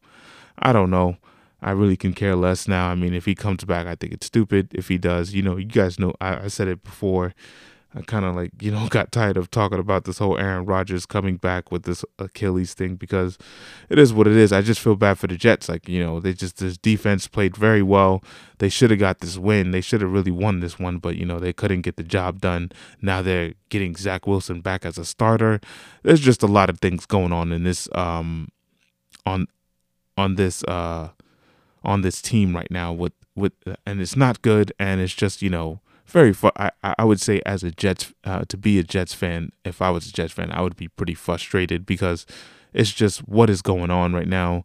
I 0.59 0.71
don't 0.71 0.89
know. 0.89 1.17
I 1.61 1.71
really 1.71 1.97
can 1.97 2.13
care 2.13 2.35
less 2.35 2.67
now. 2.67 2.89
I 2.89 2.95
mean, 2.95 3.13
if 3.13 3.25
he 3.25 3.33
comes 3.33 3.63
back, 3.63 3.87
I 3.87 3.95
think 3.95 4.13
it's 4.13 4.27
stupid. 4.27 4.69
If 4.73 4.87
he 4.87 4.97
does, 4.97 5.33
you 5.33 5.41
know, 5.41 5.57
you 5.57 5.65
guys 5.65 5.99
know, 5.99 6.13
I, 6.21 6.43
I 6.43 6.47
said 6.47 6.67
it 6.67 6.83
before. 6.83 7.33
I 7.95 8.01
kind 8.01 8.25
of 8.25 8.35
like, 8.35 8.51
you 8.61 8.71
know, 8.71 8.87
got 8.89 9.11
tired 9.11 9.37
of 9.37 9.49
talking 9.49 9.79
about 9.79 10.03
this 10.03 10.17
whole 10.17 10.37
Aaron 10.37 10.65
Rodgers 10.65 11.05
coming 11.05 11.37
back 11.37 11.71
with 11.71 11.83
this 11.83 12.03
Achilles 12.19 12.73
thing 12.73 12.95
because 12.95 13.37
it 13.89 13.97
is 13.97 14.13
what 14.13 14.27
it 14.27 14.35
is. 14.35 14.51
I 14.51 14.61
just 14.61 14.81
feel 14.81 14.95
bad 14.95 15.17
for 15.17 15.27
the 15.27 15.37
Jets. 15.37 15.69
Like, 15.69 15.87
you 15.87 16.03
know, 16.03 16.19
they 16.19 16.33
just, 16.33 16.57
this 16.57 16.77
defense 16.77 17.27
played 17.27 17.55
very 17.55 17.81
well. 17.81 18.21
They 18.57 18.69
should 18.69 18.91
have 18.91 18.99
got 18.99 19.19
this 19.19 19.37
win. 19.37 19.71
They 19.71 19.81
should 19.81 20.01
have 20.01 20.11
really 20.11 20.31
won 20.31 20.59
this 20.59 20.77
one, 20.77 20.97
but, 20.97 21.15
you 21.15 21.25
know, 21.25 21.39
they 21.39 21.53
couldn't 21.53 21.81
get 21.81 21.95
the 21.95 22.03
job 22.03 22.41
done. 22.41 22.71
Now 23.01 23.21
they're 23.21 23.53
getting 23.69 23.95
Zach 23.95 24.27
Wilson 24.27 24.61
back 24.61 24.85
as 24.85 24.97
a 24.97 25.05
starter. 25.05 25.61
There's 26.03 26.21
just 26.21 26.43
a 26.43 26.47
lot 26.47 26.69
of 26.69 26.79
things 26.79 27.05
going 27.05 27.31
on 27.31 27.51
in 27.51 27.63
this, 27.63 27.87
um, 27.93 28.49
on, 29.25 29.47
on 30.17 30.35
this, 30.35 30.63
uh, 30.65 31.09
on 31.83 32.01
this 32.01 32.21
team 32.21 32.55
right 32.55 32.71
now 32.71 32.91
with, 32.91 33.13
with, 33.35 33.53
and 33.85 34.01
it's 34.01 34.15
not 34.15 34.41
good. 34.41 34.73
And 34.79 34.99
it's 34.99 35.13
just, 35.13 35.41
you 35.41 35.49
know, 35.49 35.81
very 36.05 36.33
I, 36.55 36.71
I 36.81 37.03
would 37.03 37.19
say 37.19 37.41
as 37.45 37.63
a 37.63 37.71
Jets 37.71 38.13
uh, 38.23 38.45
to 38.47 38.57
be 38.57 38.79
a 38.79 38.83
Jets 38.83 39.13
fan 39.13 39.51
if 39.63 39.81
I 39.81 39.89
was 39.89 40.07
a 40.07 40.11
Jets 40.11 40.33
fan 40.33 40.51
I 40.51 40.61
would 40.61 40.75
be 40.75 40.87
pretty 40.87 41.13
frustrated 41.13 41.85
because 41.85 42.25
it's 42.73 42.91
just 42.91 43.27
what 43.27 43.49
is 43.49 43.61
going 43.61 43.89
on 43.89 44.13
right 44.13 44.27
now. 44.27 44.63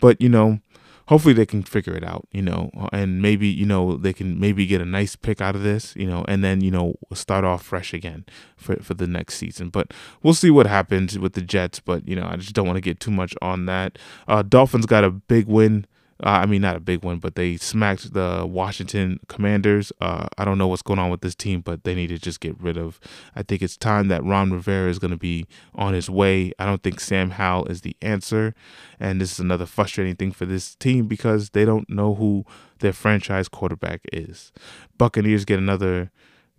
But 0.00 0.20
you 0.20 0.28
know 0.28 0.60
hopefully 1.08 1.34
they 1.34 1.46
can 1.46 1.62
figure 1.62 1.94
it 1.94 2.04
out 2.04 2.26
you 2.30 2.40
know 2.40 2.70
and 2.92 3.20
maybe 3.20 3.48
you 3.48 3.66
know 3.66 3.96
they 3.96 4.12
can 4.12 4.38
maybe 4.38 4.64
get 4.66 4.80
a 4.80 4.84
nice 4.84 5.16
pick 5.16 5.40
out 5.40 5.56
of 5.56 5.62
this 5.62 5.94
you 5.96 6.06
know 6.06 6.24
and 6.28 6.44
then 6.44 6.60
you 6.60 6.70
know 6.70 6.94
start 7.12 7.44
off 7.44 7.62
fresh 7.62 7.92
again 7.92 8.24
for 8.56 8.76
for 8.76 8.94
the 8.94 9.06
next 9.06 9.36
season. 9.36 9.68
But 9.68 9.92
we'll 10.22 10.34
see 10.34 10.50
what 10.50 10.66
happens 10.66 11.18
with 11.18 11.32
the 11.32 11.42
Jets 11.42 11.80
but 11.80 12.06
you 12.06 12.16
know 12.16 12.26
I 12.26 12.36
just 12.36 12.54
don't 12.54 12.66
want 12.66 12.76
to 12.76 12.82
get 12.82 13.00
too 13.00 13.10
much 13.10 13.34
on 13.40 13.66
that. 13.66 13.98
Uh 14.28 14.42
Dolphins 14.42 14.86
got 14.86 15.04
a 15.04 15.10
big 15.10 15.46
win 15.46 15.86
uh, 16.24 16.28
I 16.28 16.46
mean, 16.46 16.62
not 16.62 16.76
a 16.76 16.80
big 16.80 17.02
one, 17.02 17.18
but 17.18 17.34
they 17.34 17.56
smacked 17.56 18.12
the 18.12 18.46
Washington 18.48 19.18
Commanders. 19.28 19.92
Uh, 20.00 20.28
I 20.38 20.44
don't 20.44 20.58
know 20.58 20.68
what's 20.68 20.82
going 20.82 20.98
on 20.98 21.10
with 21.10 21.20
this 21.20 21.34
team, 21.34 21.60
but 21.60 21.84
they 21.84 21.94
need 21.94 22.08
to 22.08 22.18
just 22.18 22.40
get 22.40 22.58
rid 22.60 22.78
of. 22.78 23.00
I 23.34 23.42
think 23.42 23.62
it's 23.62 23.76
time 23.76 24.08
that 24.08 24.24
Ron 24.24 24.52
Rivera 24.52 24.88
is 24.88 24.98
going 24.98 25.10
to 25.10 25.16
be 25.16 25.46
on 25.74 25.94
his 25.94 26.08
way. 26.08 26.52
I 26.58 26.66
don't 26.66 26.82
think 26.82 27.00
Sam 27.00 27.30
Howell 27.30 27.66
is 27.66 27.80
the 27.80 27.96
answer, 28.00 28.54
and 29.00 29.20
this 29.20 29.32
is 29.32 29.40
another 29.40 29.66
frustrating 29.66 30.14
thing 30.14 30.32
for 30.32 30.46
this 30.46 30.76
team 30.76 31.06
because 31.06 31.50
they 31.50 31.64
don't 31.64 31.90
know 31.90 32.14
who 32.14 32.44
their 32.78 32.92
franchise 32.92 33.48
quarterback 33.48 34.02
is. 34.12 34.52
Buccaneers 34.98 35.44
get 35.44 35.58
another 35.58 36.12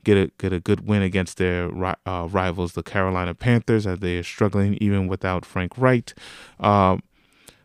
get 0.04 0.17
a 0.17 0.32
get 0.38 0.52
a 0.52 0.60
good 0.60 0.86
win 0.86 1.02
against 1.02 1.38
their 1.38 1.69
uh, 2.06 2.28
rivals, 2.30 2.73
the 2.73 2.84
Carolina 2.84 3.34
Panthers, 3.34 3.88
as 3.88 3.99
they 3.99 4.17
are 4.17 4.23
struggling 4.23 4.78
even 4.82 5.08
without 5.08 5.45
Frank 5.45 5.78
Reich. 5.78 6.13
Um, 6.60 7.02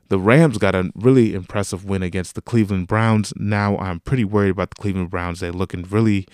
the 0.09 0.19
Rams 0.19 0.59
got 0.59 0.75
a 0.75 0.91
really 0.95 1.35
impressive 1.35 1.85
win 1.85 2.03
against 2.03 2.35
the 2.35 2.43
Cleveland 2.43 2.89
Browns. 2.89 3.33
Now 3.37 3.77
I'm 3.79 4.01
pretty 4.01 4.25
worried 4.25 4.51
about 4.51 4.71
the 4.71 4.81
Cleveland 4.81 5.11
Browns. 5.11 5.41
They're 5.41 5.53
looking 5.53 5.83
really 5.83 6.27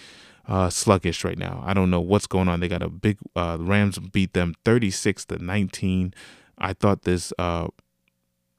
uh, 0.46 0.70
sluggish 0.70 1.24
right 1.24 1.38
now. 1.38 1.62
I 1.64 1.74
don't 1.74 1.90
know 1.90 2.00
what's 2.00 2.26
going 2.26 2.48
on. 2.48 2.60
They 2.60 2.68
got 2.68 2.82
a 2.82 2.88
big 2.88 3.18
uh, 3.34 3.56
Rams 3.60 3.98
beat 3.98 4.32
them 4.32 4.54
36 4.64 5.24
to 5.26 5.44
19. 5.44 6.14
I 6.58 6.72
thought 6.72 7.02
this 7.02 7.32
uh, 7.38 7.68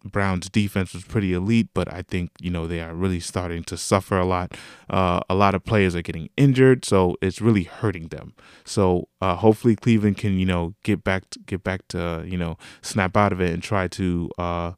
Browns 0.04 0.49
defense 0.49 0.93
was 0.93 1.04
pretty 1.04 1.34
elite, 1.34 1.69
but 1.73 1.91
I 1.91 2.01
think 2.04 2.32
you 2.39 2.51
know 2.51 2.67
they 2.67 2.82
are 2.82 2.93
really 2.93 3.19
starting 3.19 3.63
to 3.65 3.78
suffer 3.78 4.17
a 4.17 4.25
lot. 4.25 4.54
Uh, 4.89 5.21
a 5.30 5.36
lot 5.36 5.56
of 5.56 5.63
players 5.63 5.95
are 5.95 6.01
getting 6.01 6.30
injured, 6.38 6.86
so 6.86 7.17
it's 7.21 7.41
really 7.41 7.63
hurting 7.63 8.10
them. 8.10 8.34
So 8.63 9.08
uh, 9.21 9.36
hopefully 9.36 9.75
Cleveland 9.75 10.17
can 10.17 10.38
you 10.38 10.45
know 10.45 10.75
get 10.84 11.04
back 11.04 11.30
to, 11.32 11.39
get 11.39 11.63
back 11.63 11.88
to 11.89 12.23
you 12.28 12.38
know 12.38 12.58
snap 12.82 13.17
out 13.17 13.32
of 13.32 13.41
it 13.41 13.51
and 13.51 13.63
try 13.63 13.88
to 13.89 14.30
uh, 14.38 14.71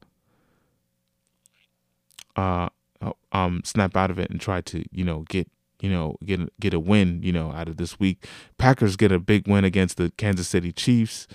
uh, 2.38 2.69
um, 3.32 3.62
snap 3.63 3.95
out 3.95 4.12
of 4.12 4.19
it 4.19 4.30
and 4.30 4.39
try 4.39 4.62
to, 4.62 4.84
you 4.91 5.04
know, 5.04 5.26
get, 5.30 5.50
you 5.82 5.89
know, 5.89 6.17
get 6.26 6.39
get 6.60 6.73
a 6.73 6.80
win, 6.80 7.21
you 7.21 7.32
know, 7.32 7.52
out 7.52 7.67
of 7.67 7.78
this 7.78 8.00
week. 8.00 8.26
Packers 8.58 8.95
get 8.95 9.12
a 9.12 9.19
big 9.19 9.47
win 9.47 9.63
against 9.63 9.97
the 9.97 10.12
Kansas 10.17 10.47
City 10.47 10.71
Chiefs, 10.71 11.28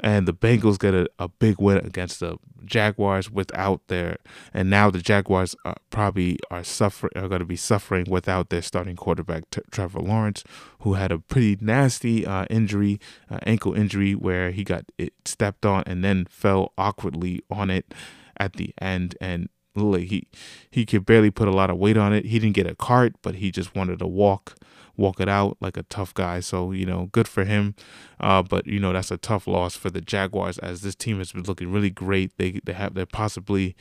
and 0.00 0.28
the 0.28 0.32
Bengals 0.32 0.78
get 0.78 0.94
a, 0.94 1.08
a 1.18 1.28
big 1.28 1.56
win 1.58 1.78
against 1.78 2.20
the 2.20 2.36
Jaguars 2.64 3.30
without 3.30 3.80
their, 3.88 4.18
and 4.54 4.70
now 4.70 4.90
the 4.90 5.00
Jaguars 5.00 5.56
are 5.64 5.76
probably 5.90 6.38
are 6.50 6.62
suffering 6.62 7.12
are 7.16 7.28
going 7.28 7.40
to 7.40 7.44
be 7.44 7.56
suffering 7.56 8.06
without 8.08 8.50
their 8.50 8.62
starting 8.62 8.94
quarterback 8.94 9.50
T- 9.50 9.62
Trevor 9.72 10.00
Lawrence, 10.00 10.44
who 10.80 10.94
had 10.94 11.10
a 11.10 11.18
pretty 11.18 11.56
nasty 11.60 12.24
uh, 12.24 12.44
injury, 12.50 13.00
uh, 13.30 13.38
ankle 13.44 13.74
injury, 13.74 14.14
where 14.14 14.52
he 14.52 14.62
got 14.62 14.84
it 14.96 15.12
stepped 15.24 15.66
on 15.66 15.82
and 15.86 16.04
then 16.04 16.26
fell 16.26 16.72
awkwardly 16.78 17.42
on 17.50 17.70
it 17.70 17.92
at 18.38 18.52
the 18.52 18.72
end 18.80 19.16
and 19.20 19.48
he 19.74 20.26
he 20.70 20.84
could 20.84 21.06
barely 21.06 21.30
put 21.30 21.48
a 21.48 21.52
lot 21.52 21.70
of 21.70 21.78
weight 21.78 21.96
on 21.96 22.12
it. 22.12 22.26
He 22.26 22.38
didn't 22.38 22.54
get 22.54 22.66
a 22.66 22.74
cart, 22.74 23.14
but 23.22 23.36
he 23.36 23.50
just 23.50 23.74
wanted 23.74 23.98
to 24.00 24.06
walk 24.06 24.56
walk 24.96 25.20
it 25.20 25.28
out 25.28 25.56
like 25.60 25.76
a 25.76 25.84
tough 25.84 26.12
guy. 26.12 26.40
So 26.40 26.72
you 26.72 26.84
know, 26.84 27.08
good 27.12 27.28
for 27.28 27.44
him. 27.44 27.74
Uh, 28.20 28.42
but 28.42 28.66
you 28.66 28.80
know, 28.80 28.92
that's 28.92 29.10
a 29.10 29.16
tough 29.16 29.46
loss 29.46 29.76
for 29.76 29.88
the 29.88 30.00
Jaguars 30.00 30.58
as 30.58 30.82
this 30.82 30.94
team 30.94 31.18
has 31.18 31.32
been 31.32 31.44
looking 31.44 31.72
really 31.72 31.90
great. 31.90 32.36
They 32.36 32.60
they 32.64 32.74
have 32.74 32.94
they're 32.94 33.06
possibly, 33.06 33.76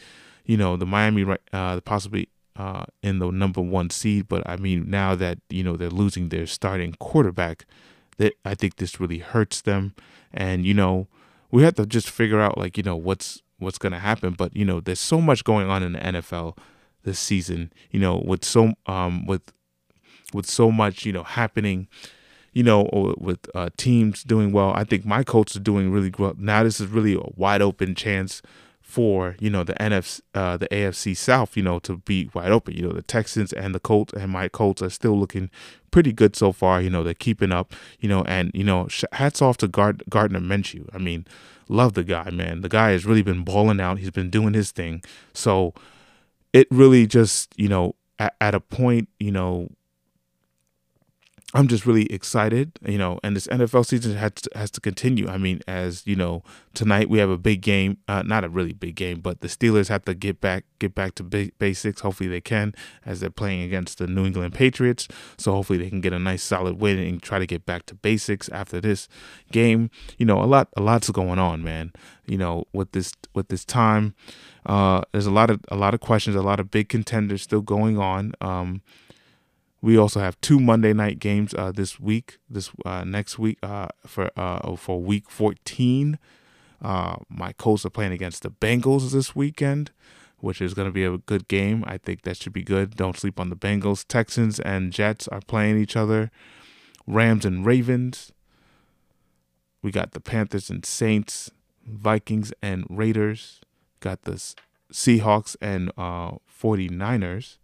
you 0.45 0.55
know, 0.55 0.77
the 0.77 0.85
Miami 0.85 1.23
right 1.23 1.41
uh, 1.51 1.81
possibly 1.81 2.29
uh, 2.55 2.85
in 3.03 3.19
the 3.19 3.29
number 3.31 3.61
one 3.61 3.89
seed. 3.89 4.27
But 4.27 4.47
I 4.47 4.55
mean, 4.55 4.89
now 4.89 5.15
that 5.15 5.39
you 5.49 5.63
know 5.63 5.75
they're 5.75 5.89
losing 5.89 6.29
their 6.29 6.47
starting 6.47 6.93
quarterback, 6.99 7.65
that 8.17 8.33
I 8.45 8.55
think 8.55 8.77
this 8.77 8.99
really 8.99 9.19
hurts 9.19 9.61
them. 9.61 9.93
And 10.31 10.65
you 10.65 10.73
know, 10.73 11.07
we 11.51 11.63
have 11.63 11.75
to 11.75 11.85
just 11.85 12.09
figure 12.09 12.39
out 12.39 12.57
like 12.57 12.77
you 12.77 12.83
know 12.83 12.95
what's 12.95 13.41
what's 13.59 13.77
going 13.77 13.93
to 13.93 13.99
happen. 13.99 14.33
But 14.33 14.55
you 14.55 14.65
know, 14.65 14.79
there's 14.79 14.99
so 14.99 15.21
much 15.21 15.43
going 15.43 15.69
on 15.69 15.83
in 15.83 15.93
the 15.93 15.99
NFL 15.99 16.57
this 17.03 17.19
season. 17.19 17.71
You 17.91 17.99
know, 17.99 18.21
with 18.25 18.43
so 18.45 18.73
um 18.85 19.25
with 19.25 19.51
with 20.33 20.45
so 20.45 20.71
much 20.71 21.05
you 21.05 21.13
know 21.13 21.23
happening. 21.23 21.87
You 22.53 22.63
know, 22.63 23.13
with 23.19 23.47
uh, 23.53 23.69
teams 23.77 24.23
doing 24.23 24.51
well, 24.51 24.73
I 24.73 24.83
think 24.83 25.05
my 25.05 25.23
Colts 25.23 25.55
are 25.55 25.59
doing 25.59 25.91
really 25.91 26.11
well. 26.17 26.33
Now 26.39 26.63
this 26.63 26.79
is 26.79 26.87
really 26.87 27.13
a 27.13 27.21
wide 27.35 27.61
open 27.61 27.93
chance 27.93 28.41
for 28.87 29.35
you 29.41 29.49
know 29.49 29.65
the 29.65 29.73
NFC, 29.73 30.21
uh, 30.33 30.55
the 30.55 30.67
AFC 30.69 31.15
South, 31.15 31.57
you 31.57 31.61
know, 31.61 31.77
to 31.79 31.97
be 31.97 32.29
wide 32.33 32.51
open. 32.51 32.73
You 32.73 32.83
know, 32.83 32.93
the 32.93 33.01
Texans 33.01 33.51
and 33.51 33.75
the 33.75 33.81
Colts 33.81 34.13
and 34.13 34.31
my 34.31 34.47
Colts 34.47 34.81
are 34.81 34.89
still 34.89 35.19
looking 35.19 35.49
pretty 35.91 36.13
good 36.13 36.37
so 36.37 36.53
far. 36.53 36.81
You 36.81 36.89
know, 36.89 37.03
they're 37.03 37.13
keeping 37.13 37.51
up. 37.51 37.73
You 37.99 38.07
know, 38.07 38.23
and 38.23 38.49
you 38.53 38.63
know, 38.63 38.87
hats 39.11 39.41
off 39.41 39.57
to 39.57 39.67
Gard- 39.67 40.03
Gardner 40.09 40.39
Minshew. 40.39 40.87
I 40.93 40.99
mean, 40.99 41.27
love 41.67 41.95
the 41.95 42.05
guy, 42.05 42.29
man. 42.29 42.61
The 42.61 42.69
guy 42.69 42.91
has 42.91 43.05
really 43.05 43.21
been 43.21 43.43
balling 43.43 43.81
out. 43.81 43.99
He's 43.99 44.09
been 44.09 44.29
doing 44.29 44.53
his 44.53 44.71
thing. 44.71 45.03
So 45.33 45.73
it 46.53 46.67
really 46.71 47.05
just, 47.07 47.53
you 47.57 47.67
know, 47.67 47.95
at, 48.19 48.35
at 48.39 48.55
a 48.55 48.61
point, 48.61 49.09
you 49.19 49.31
know, 49.31 49.67
I'm 51.53 51.69
just 51.69 51.85
really 51.85 52.11
excited, 52.11 52.77
you 52.85 52.97
know, 52.97 53.21
and 53.23 53.33
this 53.33 53.47
NFL 53.47 53.85
season 53.85 54.17
has 54.17 54.33
to, 54.33 54.49
has 54.53 54.69
to 54.71 54.81
continue. 54.81 55.29
I 55.29 55.37
mean, 55.37 55.61
as 55.65 56.05
you 56.05 56.17
know, 56.17 56.43
tonight 56.73 57.09
we 57.09 57.19
have 57.19 57.29
a 57.29 57.37
big 57.37 57.61
game, 57.61 57.99
uh, 58.09 58.21
not 58.21 58.43
a 58.43 58.49
really 58.49 58.73
big 58.73 58.95
game, 58.95 59.21
but 59.21 59.39
the 59.39 59.47
Steelers 59.47 59.87
have 59.87 60.03
to 60.05 60.13
get 60.13 60.41
back 60.41 60.65
get 60.79 60.93
back 60.93 61.15
to 61.15 61.23
basics. 61.23 62.01
Hopefully 62.01 62.27
they 62.27 62.41
can, 62.41 62.75
as 63.05 63.21
they're 63.21 63.29
playing 63.29 63.61
against 63.61 63.97
the 63.97 64.07
New 64.07 64.25
England 64.25 64.55
Patriots. 64.55 65.07
So 65.37 65.53
hopefully 65.53 65.79
they 65.79 65.89
can 65.89 66.01
get 66.01 66.11
a 66.11 66.19
nice 66.19 66.43
solid 66.43 66.81
win 66.81 66.99
and 66.99 67.23
try 67.23 67.39
to 67.39 67.45
get 67.45 67.65
back 67.65 67.85
to 67.85 67.95
basics 67.95 68.49
after 68.49 68.81
this 68.81 69.07
game. 69.49 69.89
You 70.17 70.25
know, 70.25 70.43
a 70.43 70.45
lot 70.45 70.67
a 70.75 70.81
lot's 70.81 71.09
going 71.11 71.39
on, 71.39 71.63
man. 71.63 71.93
You 72.25 72.37
know, 72.37 72.65
with 72.73 72.91
this 72.91 73.13
with 73.33 73.47
this 73.47 73.63
time, 73.63 74.15
uh, 74.65 75.03
there's 75.13 75.27
a 75.27 75.31
lot 75.31 75.49
of 75.49 75.61
a 75.69 75.77
lot 75.77 75.93
of 75.93 76.01
questions, 76.01 76.35
a 76.35 76.41
lot 76.41 76.59
of 76.59 76.69
big 76.69 76.89
contenders 76.89 77.41
still 77.41 77.61
going 77.61 77.97
on. 77.97 78.33
Um, 78.41 78.81
we 79.81 79.97
also 79.97 80.19
have 80.19 80.39
two 80.41 80.59
Monday 80.59 80.93
night 80.93 81.19
games 81.19 81.53
uh, 81.53 81.71
this 81.71 81.99
week, 81.99 82.39
this 82.49 82.71
uh, 82.85 83.03
next 83.03 83.37
week 83.37 83.59
uh, 83.61 83.87
for 84.05 84.31
uh, 84.35 84.75
for 84.75 85.01
week 85.01 85.29
14. 85.29 86.17
Uh, 86.81 87.17
my 87.29 87.53
Colts 87.53 87.85
are 87.85 87.89
playing 87.89 88.11
against 88.11 88.43
the 88.43 88.49
Bengals 88.49 89.11
this 89.11 89.35
weekend, 89.35 89.91
which 90.39 90.61
is 90.61 90.73
going 90.73 90.87
to 90.87 90.91
be 90.91 91.03
a 91.03 91.17
good 91.17 91.47
game. 91.47 91.83
I 91.87 91.97
think 91.97 92.23
that 92.23 92.37
should 92.37 92.53
be 92.53 92.63
good. 92.63 92.95
Don't 92.95 93.17
sleep 93.17 93.39
on 93.39 93.49
the 93.49 93.55
Bengals. 93.55 94.05
Texans 94.07 94.59
and 94.59 94.91
Jets 94.91 95.27
are 95.27 95.41
playing 95.41 95.77
each 95.77 95.95
other. 95.95 96.31
Rams 97.05 97.45
and 97.45 97.65
Ravens. 97.65 98.31
We 99.81 99.91
got 99.91 100.11
the 100.11 100.19
Panthers 100.19 100.69
and 100.69 100.85
Saints, 100.85 101.51
Vikings 101.85 102.51
and 102.61 102.85
Raiders. 102.89 103.61
Got 103.99 104.23
the 104.23 104.33
Seahawks 104.91 105.55
and 105.61 105.95
49ers. 105.95 107.57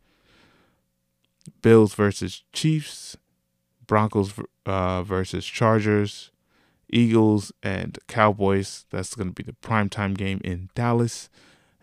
Bills 1.62 1.94
versus 1.94 2.44
Chiefs, 2.54 3.18
Broncos 3.86 4.34
uh, 4.66 5.04
versus 5.04 5.46
Chargers, 5.46 6.32
Eagles 6.90 7.52
and 7.62 7.98
Cowboys. 8.08 8.86
That's 8.92 9.16
going 9.16 9.30
to 9.30 9.34
be 9.34 9.44
the 9.44 9.56
primetime 9.62 10.18
game 10.18 10.42
in 10.44 10.70
Dallas. 10.76 11.30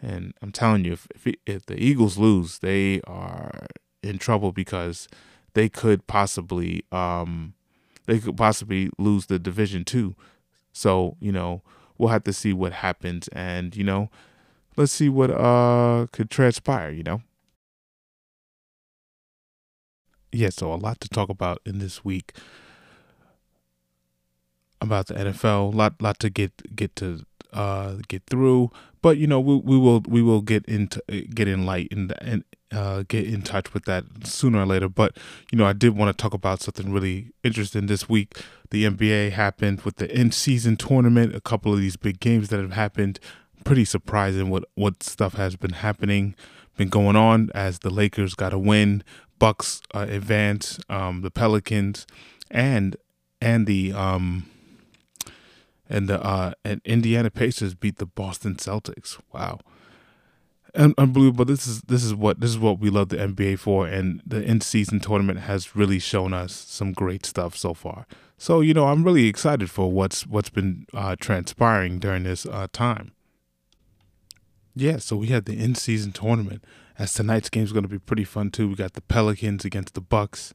And 0.02 0.32
I'm 0.40 0.52
telling 0.52 0.84
you, 0.84 0.92
if, 0.92 1.08
if, 1.14 1.34
if 1.46 1.66
the 1.66 1.82
Eagles 1.82 2.16
lose, 2.16 2.60
they 2.60 3.00
are 3.02 3.66
in 4.02 4.18
trouble 4.18 4.52
because 4.52 5.08
they 5.54 5.68
could 5.68 6.06
possibly 6.06 6.84
um, 6.92 7.54
they 8.06 8.18
could 8.18 8.36
possibly 8.36 8.90
lose 8.98 9.26
the 9.26 9.38
division 9.38 9.84
too. 9.84 10.14
So 10.72 11.16
you 11.20 11.32
know 11.32 11.62
we'll 11.98 12.10
have 12.10 12.24
to 12.24 12.32
see 12.32 12.52
what 12.52 12.72
happens, 12.72 13.28
and 13.28 13.76
you 13.76 13.84
know 13.84 14.10
let's 14.76 14.92
see 14.92 15.08
what 15.08 15.30
uh 15.30 16.06
could 16.12 16.30
transpire. 16.30 16.90
You 16.90 17.02
know 17.02 17.22
yeah, 20.32 20.50
so 20.50 20.72
a 20.72 20.76
lot 20.76 21.00
to 21.00 21.08
talk 21.08 21.28
about 21.28 21.60
in 21.64 21.78
this 21.78 22.04
week 22.04 22.32
about 24.80 25.06
the 25.06 25.14
NFL. 25.14 25.74
Lot 25.74 26.00
lot 26.00 26.18
to 26.20 26.30
get 26.30 26.74
get 26.74 26.96
to 26.96 27.24
uh 27.52 27.96
get 28.08 28.22
through, 28.26 28.70
but 29.02 29.18
you 29.18 29.26
know 29.26 29.40
we 29.40 29.56
we 29.56 29.78
will 29.78 30.02
we 30.06 30.22
will 30.22 30.40
get 30.40 30.64
into 30.66 31.02
get 31.34 31.48
in 31.48 31.66
light 31.66 31.88
and 31.90 32.14
and 32.20 32.44
uh, 32.72 33.02
get 33.08 33.26
in 33.26 33.42
touch 33.42 33.74
with 33.74 33.84
that 33.84 34.04
sooner 34.24 34.60
or 34.60 34.66
later. 34.66 34.88
But 34.88 35.16
you 35.50 35.58
know 35.58 35.66
I 35.66 35.72
did 35.72 35.96
want 35.96 36.16
to 36.16 36.22
talk 36.22 36.34
about 36.34 36.62
something 36.62 36.92
really 36.92 37.32
interesting 37.42 37.86
this 37.86 38.08
week. 38.08 38.40
The 38.70 38.84
NBA 38.84 39.32
happened 39.32 39.82
with 39.82 39.96
the 39.96 40.18
in 40.18 40.32
season 40.32 40.76
tournament. 40.76 41.34
A 41.34 41.40
couple 41.40 41.72
of 41.72 41.80
these 41.80 41.96
big 41.96 42.20
games 42.20 42.48
that 42.48 42.60
have 42.60 42.72
happened. 42.72 43.18
Pretty 43.64 43.84
surprising 43.84 44.48
what 44.48 44.64
what 44.74 45.02
stuff 45.02 45.34
has 45.34 45.56
been 45.56 45.72
happening, 45.72 46.34
been 46.76 46.88
going 46.88 47.16
on 47.16 47.50
as 47.54 47.80
the 47.80 47.90
Lakers 47.90 48.34
got 48.34 48.54
a 48.54 48.58
win 48.58 49.02
Bucks 49.40 49.82
uh, 49.92 50.06
advance, 50.08 50.78
um, 50.88 51.22
the 51.22 51.30
Pelicans, 51.32 52.06
and 52.50 52.94
and 53.40 53.66
the 53.66 53.92
um, 53.92 54.48
and 55.88 56.08
the 56.08 56.24
uh, 56.24 56.52
and 56.64 56.80
Indiana 56.84 57.30
Pacers 57.30 57.74
beat 57.74 57.96
the 57.96 58.06
Boston 58.06 58.54
Celtics. 58.54 59.18
Wow, 59.32 59.58
Un- 60.74 60.94
unbelievable! 60.96 61.44
This 61.44 61.66
is 61.66 61.82
this 61.82 62.04
is 62.04 62.14
what 62.14 62.40
this 62.40 62.50
is 62.50 62.58
what 62.58 62.78
we 62.78 62.90
love 62.90 63.08
the 63.08 63.16
NBA 63.16 63.58
for, 63.58 63.88
and 63.88 64.22
the 64.24 64.40
in 64.42 64.60
season 64.60 65.00
tournament 65.00 65.40
has 65.40 65.74
really 65.74 65.98
shown 65.98 66.32
us 66.32 66.52
some 66.52 66.92
great 66.92 67.26
stuff 67.26 67.56
so 67.56 67.74
far. 67.74 68.06
So 68.38 68.60
you 68.60 68.72
know, 68.72 68.86
I'm 68.86 69.02
really 69.02 69.26
excited 69.26 69.68
for 69.68 69.90
what's 69.90 70.26
what's 70.26 70.50
been 70.50 70.86
uh, 70.94 71.16
transpiring 71.18 71.98
during 71.98 72.22
this 72.22 72.46
uh, 72.46 72.68
time. 72.72 73.12
Yeah, 74.76 74.98
so 74.98 75.16
we 75.16 75.28
had 75.28 75.46
the 75.46 75.58
in 75.58 75.74
season 75.74 76.12
tournament 76.12 76.62
as 77.00 77.14
tonight's 77.14 77.48
game 77.48 77.64
is 77.64 77.72
going 77.72 77.82
to 77.82 77.88
be 77.88 77.98
pretty 77.98 78.24
fun 78.24 78.50
too. 78.50 78.68
We 78.68 78.74
got 78.74 78.92
the 78.92 79.00
Pelicans 79.00 79.64
against 79.64 79.94
the 79.94 80.02
Bucks. 80.02 80.52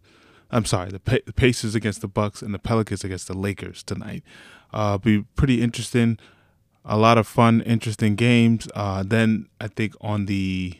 I'm 0.51 0.63
sorry, 0.63 0.91
the, 0.91 0.99
pa- 0.99 1.25
the 1.25 1.33
Pacers 1.33 1.73
against 1.73 2.01
the 2.01 2.07
Bucks 2.07 2.43
and 2.43 2.53
the 2.53 2.59
Pelicans 2.59 3.03
against 3.03 3.27
the 3.27 3.33
Lakers 3.33 3.81
tonight. 3.81 4.23
Uh, 4.71 4.99
be 4.99 5.23
pretty 5.35 5.59
interesting. 5.59 6.19
A 6.85 6.97
lot 6.97 7.17
of 7.17 7.25
fun, 7.25 7.61
interesting 7.61 8.13
games. 8.13 8.67
Uh, 8.75 9.01
then 9.01 9.47
I 9.59 9.67
think 9.67 9.95
on 10.01 10.27
the, 10.27 10.77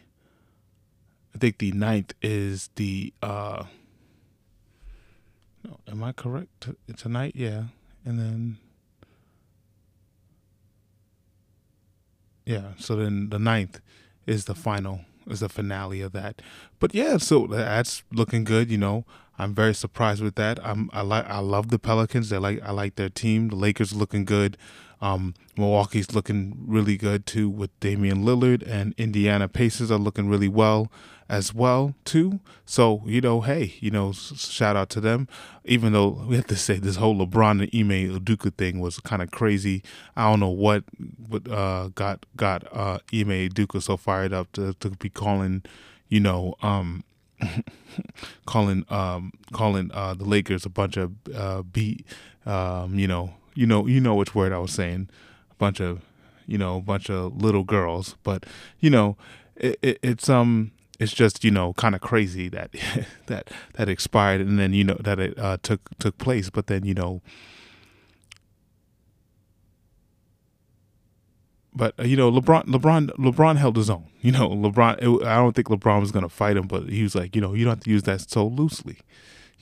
I 1.34 1.40
think 1.40 1.58
the 1.58 1.72
ninth 1.72 2.14
is 2.22 2.70
the. 2.76 3.12
Uh, 3.24 3.64
no, 5.64 5.80
am 5.88 6.04
I 6.04 6.12
correct? 6.12 6.70
Tonight, 6.96 7.34
yeah, 7.36 7.64
and 8.06 8.20
then. 8.20 8.58
Yeah, 12.46 12.74
so 12.78 12.96
then 12.96 13.30
the 13.30 13.40
ninth 13.40 13.82
is 14.28 14.46
the 14.46 14.54
final 14.54 15.02
is 15.28 15.40
the 15.40 15.50
finale 15.50 16.02
of 16.02 16.12
that. 16.14 16.42
But 16.80 16.94
yeah, 16.94 17.18
so 17.18 17.48
that's 17.48 18.04
looking 18.12 18.44
good. 18.44 18.70
You 18.70 18.78
know, 18.78 19.06
I'm 19.38 19.54
very 19.54 19.74
surprised 19.74 20.22
with 20.22 20.36
that. 20.36 20.60
I'm 20.66 20.90
I 20.94 21.02
like 21.02 21.28
I 21.30 21.40
love 21.40 21.70
the 21.70 21.80
Pelicans. 21.80 22.30
They 22.30 22.38
like 22.38 22.62
I 22.64 22.72
like 22.72 22.96
their 22.96 23.10
team. 23.10 23.50
The 23.50 23.56
Lakers 23.56 23.94
looking 23.94 24.26
good. 24.26 24.58
Um, 25.02 25.34
Milwaukee's 25.58 26.14
looking 26.14 26.58
really 26.66 26.98
good 26.98 27.26
too 27.26 27.50
with 27.50 27.78
Damian 27.80 28.24
Lillard, 28.24 28.64
and 28.68 28.94
Indiana 28.98 29.48
Pacers 29.48 29.92
are 29.92 30.00
looking 30.00 30.28
really 30.28 30.48
well 30.48 30.92
as 31.28 31.54
well 31.54 31.96
too. 32.06 32.40
So 32.66 33.02
you 33.06 33.22
know, 33.22 33.42
hey, 33.42 33.76
you 33.80 33.92
know, 33.92 34.12
shout 34.14 34.76
out 34.76 34.90
to 34.92 35.02
them. 35.02 35.28
Even 35.64 35.94
though 35.94 36.10
we 36.10 36.36
have 36.36 36.48
to 36.48 36.56
say 36.56 36.78
this 36.78 36.98
whole 36.98 37.16
LeBron 37.16 37.62
and 37.62 37.70
Ime 37.74 38.20
Udoka 38.20 38.54
thing 38.56 38.80
was 38.80 39.00
kind 39.00 39.22
of 39.22 39.32
crazy. 39.32 39.84
I 40.16 40.30
don't 40.30 40.40
know 40.40 40.50
what 40.50 40.84
what 41.28 41.50
uh, 41.50 41.90
got 41.96 42.26
got 42.36 42.64
uh, 42.72 43.00
Ime 43.14 43.50
Udoka 43.50 43.82
so 43.82 43.98
fired 43.98 44.34
up 44.34 44.52
to 44.54 44.74
to 44.76 44.92
be 44.92 45.10
calling, 45.10 45.64
you 46.10 46.20
know, 46.20 46.56
um, 46.62 47.04
calling 48.46 48.86
um 48.90 49.34
calling 49.52 49.92
uh 49.94 50.14
the 50.14 50.26
Lakers 50.26 50.66
a 50.66 50.70
bunch 50.70 50.98
of 50.98 51.12
uh 51.34 51.62
beat 51.64 52.06
um 52.46 52.98
you 52.98 53.08
know 53.08 53.34
you 53.56 53.66
know 53.66 53.88
you 53.88 54.00
know 54.00 54.16
which 54.16 54.36
word 54.36 54.52
I 54.52 54.60
was 54.60 54.72
saying. 54.72 55.10
A 55.52 55.56
bunch 55.56 55.80
of 55.80 56.02
you 56.46 56.58
know 56.58 56.78
a 56.78 56.82
bunch 56.82 57.10
of 57.10 57.42
little 57.42 57.64
girls. 57.64 58.16
But 58.24 58.46
you 58.80 58.90
know 58.90 59.18
it, 59.56 59.80
it, 59.82 60.00
it's 60.04 60.30
um 60.30 60.72
it's 61.00 61.14
just 61.14 61.44
you 61.44 61.52
know 61.52 61.74
kind 61.74 61.96
of 61.96 62.02
crazy 62.02 62.50
that 62.50 62.72
that 63.28 63.50
that 63.74 63.90
expired 63.90 64.42
and 64.42 64.60
then 64.60 64.74
you 64.74 64.84
know 64.84 64.98
that 65.00 65.20
it 65.20 65.38
uh, 65.40 65.58
took 65.64 65.98
took 65.98 66.18
place. 66.18 66.50
But 66.50 66.68
then 66.68 66.86
you 66.86 66.94
know 66.94 67.22
but 71.76 71.94
uh, 72.00 72.04
you 72.04 72.16
know 72.16 72.32
LeBron 72.32 72.66
LeBron 72.66 73.10
LeBron 73.18 73.58
held 73.58 73.76
his 73.76 73.90
own. 73.90 74.06
You 74.22 74.32
know 74.32 74.50
LeBron 74.50 74.98
it, 75.02 75.26
I 75.26 75.36
don't 75.38 75.56
think 75.56 75.68
LeBron 75.68 76.00
was 76.00 76.12
to 76.12 76.30
fight 76.30 76.58
him 76.58 76.68
but 76.68 76.90
he 76.90 77.04
was 77.04 77.16
like 77.16 77.36
you 77.36 77.42
know 77.42 77.54
you 77.54 77.66
don't 77.66 77.76
have 77.76 77.84
to 77.84 77.90
use 77.90 78.04
that 78.04 78.30
so 78.30 78.48
loosely 78.48 79.00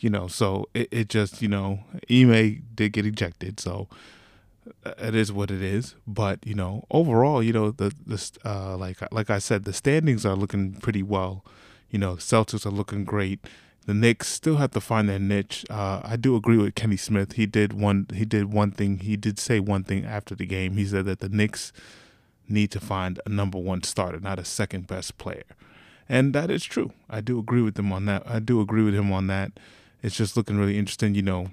you 0.03 0.09
know 0.09 0.27
so 0.27 0.67
it, 0.73 0.87
it 0.91 1.09
just 1.09 1.41
you 1.41 1.47
know 1.47 1.79
Ime 2.09 2.63
did 2.75 2.93
get 2.93 3.05
ejected 3.05 3.59
so 3.59 3.87
it 4.85 5.15
is 5.15 5.31
what 5.31 5.51
it 5.51 5.61
is. 5.61 5.95
But 6.07 6.45
you 6.45 6.55
know, 6.55 6.85
overall, 6.91 7.43
you 7.43 7.53
know, 7.53 7.71
the 7.71 7.93
the 8.05 8.31
uh, 8.45 8.77
like 8.77 8.97
like 9.11 9.29
I 9.29 9.39
said, 9.39 9.65
the 9.65 9.73
standings 9.73 10.25
are 10.25 10.35
looking 10.35 10.73
pretty 10.75 11.03
well. 11.03 11.43
You 11.89 11.99
know, 11.99 12.15
Celtics 12.15 12.65
are 12.65 12.71
looking 12.71 13.03
great. 13.03 13.39
The 13.85 13.93
Knicks 13.93 14.29
still 14.29 14.57
have 14.57 14.71
to 14.71 14.81
find 14.81 15.09
their 15.09 15.19
niche. 15.19 15.65
Uh, 15.69 16.01
I 16.03 16.15
do 16.15 16.35
agree 16.35 16.57
with 16.57 16.75
Kenny 16.75 16.97
Smith. 16.97 17.33
He 17.33 17.45
did 17.45 17.73
one. 17.73 18.07
He 18.13 18.25
did 18.25 18.51
one 18.51 18.71
thing. 18.71 18.99
He 18.99 19.17
did 19.17 19.39
say 19.39 19.59
one 19.59 19.83
thing 19.83 20.05
after 20.05 20.35
the 20.35 20.45
game. 20.45 20.77
He 20.77 20.85
said 20.85 21.05
that 21.05 21.19
the 21.19 21.29
Knicks 21.29 21.73
need 22.47 22.71
to 22.71 22.79
find 22.79 23.19
a 23.25 23.29
number 23.29 23.57
one 23.57 23.83
starter, 23.83 24.19
not 24.19 24.39
a 24.39 24.45
second 24.45 24.87
best 24.87 25.17
player, 25.17 25.43
and 26.07 26.33
that 26.33 26.49
is 26.49 26.63
true. 26.63 26.93
I 27.09 27.21
do 27.21 27.39
agree 27.39 27.61
with 27.61 27.77
him 27.77 27.91
on 27.91 28.05
that. 28.05 28.23
I 28.25 28.39
do 28.39 28.61
agree 28.61 28.83
with 28.83 28.95
him 28.95 29.11
on 29.11 29.27
that. 29.27 29.51
It's 30.03 30.15
just 30.15 30.37
looking 30.37 30.57
really 30.57 30.77
interesting. 30.77 31.15
You 31.15 31.23
know, 31.23 31.51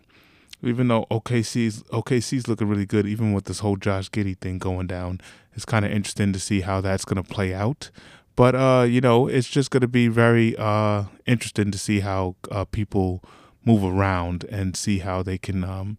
even 0.63 0.89
though 0.89 1.07
OKC's 1.11 1.83
OKC's 1.85 2.49
looking 2.49 2.69
really 2.69 2.87
good, 2.87 3.07
even 3.07 3.33
with 3.33 3.45
this 3.45 3.61
whole 3.61 3.77
Josh 3.77 4.11
Giddey 4.11 4.37
thing 4.39 4.59
going 4.59 4.87
down, 4.87 5.21
it's 5.55 5.65
kind 5.65 5.85
of 5.85 5.91
interesting 5.93 6.33
to 6.35 6.39
see 6.39 6.61
how 6.61 6.81
that's 6.81 7.05
going 7.05 7.23
to 7.23 7.29
play 7.29 7.55
out. 7.55 7.91
But 8.37 8.55
uh, 8.55 8.87
you 8.89 9.01
know, 9.01 9.27
it's 9.27 9.49
just 9.49 9.71
going 9.71 9.81
to 9.81 9.89
be 9.89 10.09
very 10.09 10.57
uh 10.59 11.05
interesting 11.27 11.71
to 11.71 11.79
see 11.79 12.01
how 12.01 12.37
uh, 12.51 12.65
people 12.67 13.23
move 13.65 13.85
around 13.85 14.45
and 14.45 14.77
see 14.77 14.99
how 14.99 15.23
they 15.23 15.39
can 15.39 15.65
um 15.65 15.99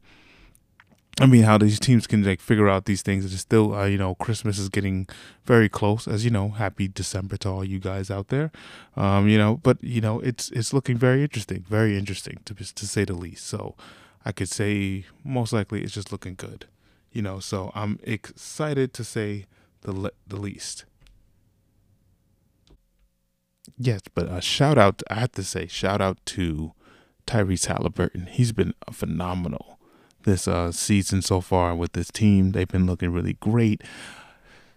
I 1.19 1.25
mean, 1.25 1.43
how 1.43 1.57
these 1.57 1.79
teams 1.79 2.07
can 2.07 2.23
like 2.23 2.39
figure 2.39 2.69
out 2.69 2.85
these 2.85 3.01
things. 3.01 3.25
It's 3.25 3.41
still, 3.41 3.75
uh, 3.75 3.85
you 3.85 3.97
know, 3.97 4.15
Christmas 4.15 4.57
is 4.57 4.69
getting 4.69 5.07
very 5.45 5.67
close. 5.67 6.07
As 6.07 6.23
you 6.23 6.31
know, 6.31 6.49
happy 6.49 6.87
December 6.87 7.37
to 7.37 7.49
all 7.49 7.63
you 7.65 7.79
guys 7.79 8.09
out 8.09 8.29
there. 8.29 8.51
Um, 8.95 9.27
you 9.27 9.37
know, 9.37 9.59
but 9.61 9.83
you 9.83 9.99
know, 9.99 10.19
it's 10.21 10.49
it's 10.51 10.73
looking 10.73 10.97
very 10.97 11.21
interesting, 11.21 11.65
very 11.67 11.97
interesting 11.97 12.39
to 12.45 12.55
to 12.55 12.87
say 12.87 13.03
the 13.03 13.13
least. 13.13 13.45
So, 13.45 13.75
I 14.25 14.31
could 14.31 14.49
say 14.49 15.05
most 15.23 15.51
likely 15.51 15.83
it's 15.83 15.93
just 15.93 16.11
looking 16.11 16.35
good. 16.35 16.65
You 17.11 17.21
know, 17.21 17.39
so 17.39 17.71
I'm 17.75 17.99
excited 18.03 18.93
to 18.93 19.03
say 19.03 19.45
the 19.81 19.91
le- 19.91 20.11
the 20.25 20.37
least. 20.37 20.85
Yes, 23.77 24.01
but 24.13 24.31
a 24.31 24.41
shout 24.41 24.77
out. 24.77 25.03
I 25.09 25.15
have 25.15 25.33
to 25.33 25.43
say, 25.43 25.67
shout 25.67 26.01
out 26.01 26.19
to 26.27 26.71
Tyrese 27.27 27.65
Halliburton. 27.65 28.27
He's 28.27 28.53
been 28.53 28.73
phenomenal 28.91 29.77
this 30.23 30.47
uh, 30.47 30.71
season 30.71 31.21
so 31.21 31.41
far 31.41 31.75
with 31.75 31.93
this 31.93 32.11
team. 32.11 32.51
They've 32.51 32.67
been 32.67 32.85
looking 32.85 33.11
really 33.11 33.33
great. 33.33 33.81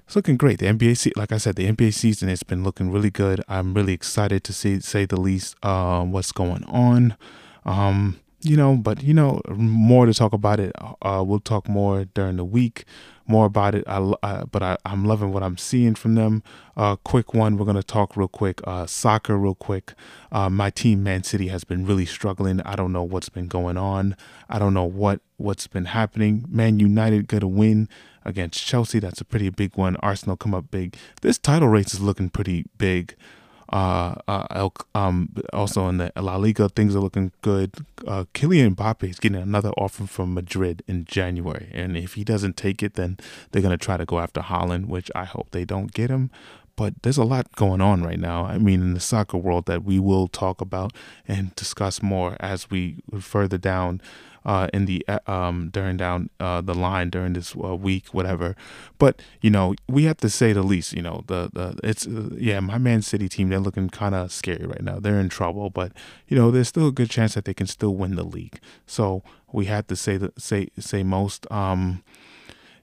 It's 0.06 0.16
looking 0.16 0.36
great. 0.36 0.58
The 0.58 0.66
NBA, 0.66 0.96
se- 0.96 1.12
like 1.16 1.32
I 1.32 1.38
said, 1.38 1.56
the 1.56 1.70
NBA 1.70 1.94
season 1.94 2.28
has 2.28 2.42
been 2.42 2.62
looking 2.62 2.90
really 2.90 3.10
good. 3.10 3.42
I'm 3.48 3.72
really 3.72 3.94
excited 3.94 4.44
to 4.44 4.52
see, 4.52 4.80
say 4.80 5.06
the 5.06 5.20
least, 5.20 5.56
uh, 5.62 6.04
what's 6.04 6.32
going 6.32 6.64
on. 6.64 7.16
Um, 7.64 8.20
you 8.44 8.56
know, 8.56 8.76
but 8.76 9.02
you 9.02 9.14
know, 9.14 9.40
more 9.48 10.06
to 10.06 10.14
talk 10.14 10.32
about 10.32 10.60
it. 10.60 10.72
Uh, 11.02 11.24
we'll 11.26 11.40
talk 11.40 11.68
more 11.68 12.04
during 12.04 12.36
the 12.36 12.44
week 12.44 12.84
more 13.26 13.46
about 13.46 13.74
it. 13.74 13.84
I, 13.86 14.12
I 14.22 14.44
but 14.44 14.62
I, 14.62 14.76
I'm 14.84 15.04
loving 15.04 15.32
what 15.32 15.42
I'm 15.42 15.56
seeing 15.56 15.94
from 15.94 16.14
them. 16.14 16.42
Uh, 16.76 16.96
quick 16.96 17.34
one, 17.34 17.56
we're 17.56 17.64
gonna 17.64 17.82
talk 17.82 18.16
real 18.16 18.28
quick. 18.28 18.60
Uh, 18.64 18.86
soccer, 18.86 19.36
real 19.36 19.54
quick. 19.54 19.94
Uh, 20.32 20.50
my 20.50 20.70
team, 20.70 21.02
Man 21.02 21.22
City, 21.22 21.48
has 21.48 21.64
been 21.64 21.86
really 21.86 22.06
struggling. 22.06 22.60
I 22.62 22.76
don't 22.76 22.92
know 22.92 23.02
what's 23.02 23.28
been 23.28 23.48
going 23.48 23.76
on. 23.76 24.16
I 24.48 24.58
don't 24.58 24.74
know 24.74 24.84
what 24.84 25.20
what's 25.36 25.66
been 25.66 25.86
happening. 25.86 26.44
Man 26.48 26.78
United 26.78 27.28
got 27.28 27.42
a 27.42 27.48
win 27.48 27.88
against 28.24 28.64
Chelsea. 28.64 28.98
That's 28.98 29.20
a 29.20 29.24
pretty 29.24 29.48
big 29.50 29.76
one. 29.76 29.96
Arsenal 29.96 30.36
come 30.36 30.54
up 30.54 30.70
big. 30.70 30.96
This 31.22 31.38
title 31.38 31.68
race 31.68 31.94
is 31.94 32.00
looking 32.00 32.30
pretty 32.30 32.66
big. 32.78 33.16
Uh, 33.74 34.14
uh, 34.28 34.68
um, 34.94 35.28
also 35.52 35.88
in 35.88 35.96
the 35.96 36.12
La 36.14 36.36
Liga, 36.36 36.68
things 36.68 36.94
are 36.94 37.00
looking 37.00 37.32
good. 37.42 37.74
Uh, 38.06 38.24
Kylian 38.32 38.76
Mbappe 38.76 39.10
is 39.10 39.18
getting 39.18 39.42
another 39.42 39.70
offer 39.70 40.06
from 40.06 40.32
Madrid 40.32 40.84
in 40.86 41.04
January, 41.04 41.70
and 41.74 41.96
if 41.96 42.14
he 42.14 42.22
doesn't 42.22 42.56
take 42.56 42.84
it, 42.84 42.94
then 42.94 43.18
they're 43.50 43.62
gonna 43.62 43.76
try 43.76 43.96
to 43.96 44.04
go 44.04 44.20
after 44.20 44.42
Haaland, 44.42 44.86
which 44.86 45.10
I 45.16 45.24
hope 45.24 45.50
they 45.50 45.64
don't 45.64 45.92
get 45.92 46.08
him. 46.08 46.30
But 46.76 47.02
there's 47.02 47.16
a 47.16 47.24
lot 47.24 47.50
going 47.56 47.80
on 47.80 48.04
right 48.04 48.18
now. 48.18 48.44
I 48.46 48.58
mean, 48.58 48.80
in 48.80 48.94
the 48.94 49.00
soccer 49.00 49.38
world 49.38 49.66
that 49.66 49.82
we 49.82 49.98
will 49.98 50.28
talk 50.28 50.60
about 50.60 50.92
and 51.26 51.52
discuss 51.56 52.00
more 52.00 52.36
as 52.38 52.70
we 52.70 52.98
further 53.18 53.58
down 53.58 54.00
uh, 54.44 54.68
in 54.72 54.86
the 54.86 55.04
uh, 55.08 55.18
um, 55.26 55.70
during 55.70 55.96
down 55.96 56.30
uh, 56.40 56.60
the 56.60 56.74
line 56.74 57.10
during 57.10 57.32
this 57.32 57.54
uh, 57.56 57.74
week, 57.74 58.08
whatever. 58.08 58.54
But 58.98 59.20
you 59.40 59.50
know, 59.50 59.74
we 59.88 60.04
have 60.04 60.18
to 60.18 60.30
say 60.30 60.52
the 60.52 60.62
least. 60.62 60.92
You 60.92 61.02
know, 61.02 61.24
the 61.26 61.50
the 61.52 61.78
it's 61.82 62.06
uh, 62.06 62.30
yeah, 62.36 62.60
my 62.60 62.78
Man 62.78 63.02
City 63.02 63.28
team 63.28 63.48
they're 63.48 63.58
looking 63.58 63.88
kind 63.88 64.14
of 64.14 64.32
scary 64.32 64.66
right 64.66 64.82
now. 64.82 64.98
They're 64.98 65.20
in 65.20 65.28
trouble, 65.28 65.70
but 65.70 65.92
you 66.28 66.36
know, 66.36 66.50
there's 66.50 66.68
still 66.68 66.88
a 66.88 66.92
good 66.92 67.10
chance 67.10 67.34
that 67.34 67.44
they 67.44 67.54
can 67.54 67.66
still 67.66 67.94
win 67.94 68.16
the 68.16 68.24
league. 68.24 68.60
So 68.86 69.22
we 69.52 69.66
have 69.66 69.86
to 69.88 69.96
say 69.96 70.16
the 70.16 70.32
say 70.36 70.68
say 70.78 71.02
most. 71.02 71.50
Um, 71.50 72.02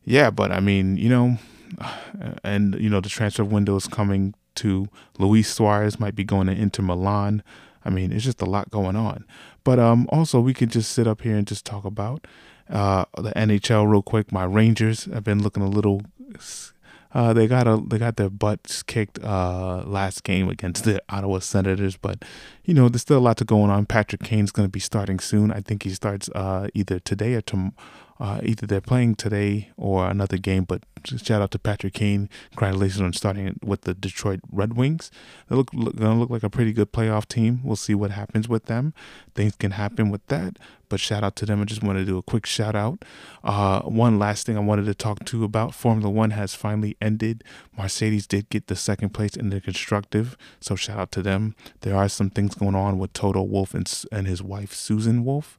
yeah, 0.04 0.32
but 0.32 0.52
I 0.52 0.60
mean, 0.60 0.98
you 0.98 1.10
know, 1.10 1.38
and 2.44 2.76
you 2.76 2.90
know 2.90 3.02
the 3.02 3.10
transfer 3.10 3.44
window 3.44 3.76
is 3.76 3.88
coming 3.88 4.34
to 4.56 4.88
Luis 5.18 5.54
Suarez 5.54 6.00
might 6.00 6.16
be 6.16 6.24
going 6.24 6.48
to 6.48 6.54
Inter 6.54 6.84
Milan. 6.84 7.44
I 7.84 7.90
mean, 7.90 8.12
it's 8.12 8.24
just 8.24 8.42
a 8.42 8.46
lot 8.46 8.70
going 8.70 8.96
on. 8.96 9.26
But 9.64 9.80
um, 9.80 10.08
also, 10.10 10.40
we 10.40 10.54
could 10.54 10.72
just 10.72 10.92
sit 10.92 11.08
up 11.08 11.22
here 11.22 11.36
and 11.36 11.46
just 11.46 11.66
talk 11.66 11.86
about 11.86 12.26
uh, 12.70 13.06
the 13.18 13.32
NHL 13.32 13.90
real 13.90 14.02
quick. 14.02 14.32
My 14.32 14.44
Rangers 14.44 15.06
have 15.06 15.24
been 15.24 15.42
looking 15.42 15.64
a 15.64 15.70
little. 15.70 16.02
Uh, 17.14 17.34
they 17.34 17.46
got 17.46 17.68
a 17.68 17.82
they 17.86 17.98
got 17.98 18.16
their 18.16 18.30
butts 18.30 18.82
kicked 18.84 19.20
uh, 19.24 19.84
last 19.86 20.24
game 20.24 20.48
against 20.48 20.86
the 20.86 21.02
Ottawa 21.10 21.40
Senators, 21.40 21.98
but 21.98 22.24
you 22.64 22.74
know 22.74 22.90
there's 22.90 23.02
still 23.02 23.18
a 23.18 23.20
lot 23.20 23.38
to 23.38 23.46
going 23.46 23.70
on. 23.70 23.86
Patrick 23.86 24.24
Kane's 24.24 24.52
going 24.52 24.68
to 24.68 24.72
be 24.72 24.80
starting 24.80 25.20
soon. 25.20 25.52
I 25.52 25.62
think 25.62 25.84
he 25.84 25.90
starts 25.90 26.30
uh, 26.36 26.68
either 26.74 27.00
today 27.00 27.34
or 27.34 27.42
tomorrow 27.42 27.74
uh, 28.22 28.40
either 28.44 28.68
they're 28.68 28.80
playing 28.80 29.16
today 29.16 29.72
or 29.78 30.08
another 30.08 30.38
game. 30.38 30.64
But 30.64 30.84
shout 31.04 31.42
out 31.42 31.50
to 31.52 31.60
Patrick 31.60 31.96
Kane. 31.96 32.30
Congratulations 32.52 33.02
on 33.02 33.14
starting 33.14 33.60
with 33.64 33.82
the 33.82 33.96
Detroit 33.96 34.42
Red 34.52 34.78
Wings. 34.78 35.10
They 35.50 35.56
look, 35.56 35.74
look 35.74 35.96
gonna 35.96 36.20
look 36.20 36.30
like 36.30 36.44
a 36.44 36.50
pretty 36.50 36.72
good 36.72 36.94
playoff 36.94 37.28
team. 37.28 37.62
We'll 37.64 37.76
see 37.76 37.96
what 37.96 38.12
happens 38.12 38.48
with 38.48 38.66
them. 38.66 38.94
Things 39.34 39.56
can 39.56 39.72
happen 39.72 40.12
with 40.12 40.26
that. 40.28 40.60
But 40.88 41.00
shout 41.00 41.24
out 41.24 41.36
to 41.38 41.46
them. 41.46 41.62
I 41.62 41.66
just 41.66 41.82
want 41.82 41.98
to 41.98 42.06
do 42.06 42.18
a 42.18 42.22
quick 42.22 42.46
shout 42.46 42.76
out. 42.76 43.06
Uh, 43.44 43.80
one 43.84 44.20
last 44.20 44.46
thing 44.46 44.58
I 44.58 44.60
wanted 44.60 44.86
to 44.86 44.94
talk 44.94 45.24
to 45.26 45.44
about 45.44 45.74
Formula 45.74 46.10
One 46.10 46.32
has 46.32 46.54
finally 46.54 46.98
ended. 47.02 47.44
Mercedes 47.76 48.28
did 48.28 48.50
get 48.50 48.68
the 48.68 48.76
second 48.76 49.12
place 49.12 49.38
in 49.38 49.50
the 49.50 49.62
constructive, 49.62 50.38
so 50.60 50.76
shout 50.76 51.00
out 51.00 51.12
to 51.14 51.22
them. 51.22 51.56
There 51.80 51.96
are 51.96 52.10
some 52.10 52.30
things 52.30 52.60
going 52.62 52.76
on 52.76 52.98
with 53.00 53.14
Toto 53.14 53.42
Wolff 53.42 53.74
and, 53.74 53.92
and 54.12 54.28
his 54.28 54.42
wife 54.44 54.74
Susan 54.74 55.26
Wolff 55.26 55.58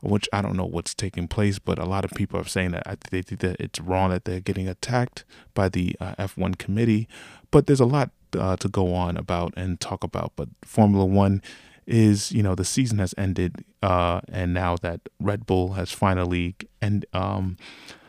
which 0.00 0.28
I 0.32 0.42
don't 0.42 0.56
know 0.56 0.66
what's 0.66 0.94
taking 0.94 1.28
place, 1.28 1.58
but 1.58 1.78
a 1.78 1.86
lot 1.86 2.04
of 2.04 2.10
people 2.12 2.38
are 2.38 2.44
saying 2.44 2.72
that 2.72 3.00
they 3.10 3.22
think 3.22 3.40
that 3.40 3.56
it's 3.58 3.80
wrong 3.80 4.10
that 4.10 4.24
they're 4.24 4.40
getting 4.40 4.68
attacked 4.68 5.24
by 5.54 5.68
the 5.68 5.96
uh, 5.98 6.14
F1 6.16 6.58
committee. 6.58 7.08
But 7.50 7.66
there's 7.66 7.80
a 7.80 7.86
lot 7.86 8.10
uh, 8.38 8.56
to 8.56 8.68
go 8.68 8.94
on 8.94 9.16
about 9.16 9.54
and 9.56 9.80
talk 9.80 10.04
about. 10.04 10.32
But 10.36 10.48
Formula 10.62 11.06
One 11.06 11.40
is, 11.86 12.32
you 12.32 12.42
know, 12.42 12.54
the 12.54 12.64
season 12.64 12.98
has 12.98 13.14
ended, 13.16 13.64
uh, 13.82 14.20
and 14.30 14.52
now 14.52 14.76
that 14.82 15.00
Red 15.20 15.46
Bull 15.46 15.72
has 15.72 15.90
finally 15.90 16.54
and 16.82 17.06
um, 17.14 17.56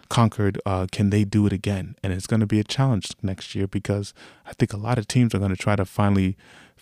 conquered, 0.09 0.59
uh, 0.65 0.87
can 0.91 1.11
they 1.11 1.23
do 1.23 1.45
it 1.45 1.53
again? 1.53 1.95
And 2.03 2.11
it's 2.11 2.27
going 2.27 2.41
to 2.41 2.45
be 2.45 2.59
a 2.59 2.63
challenge 2.63 3.11
next 3.21 3.55
year 3.55 3.67
because 3.67 4.13
I 4.45 4.53
think 4.53 4.73
a 4.73 4.77
lot 4.77 4.97
of 4.97 5.07
teams 5.07 5.33
are 5.33 5.39
going 5.39 5.55
to 5.55 5.57
try 5.57 5.75
to 5.75 5.85
finally 5.85 6.35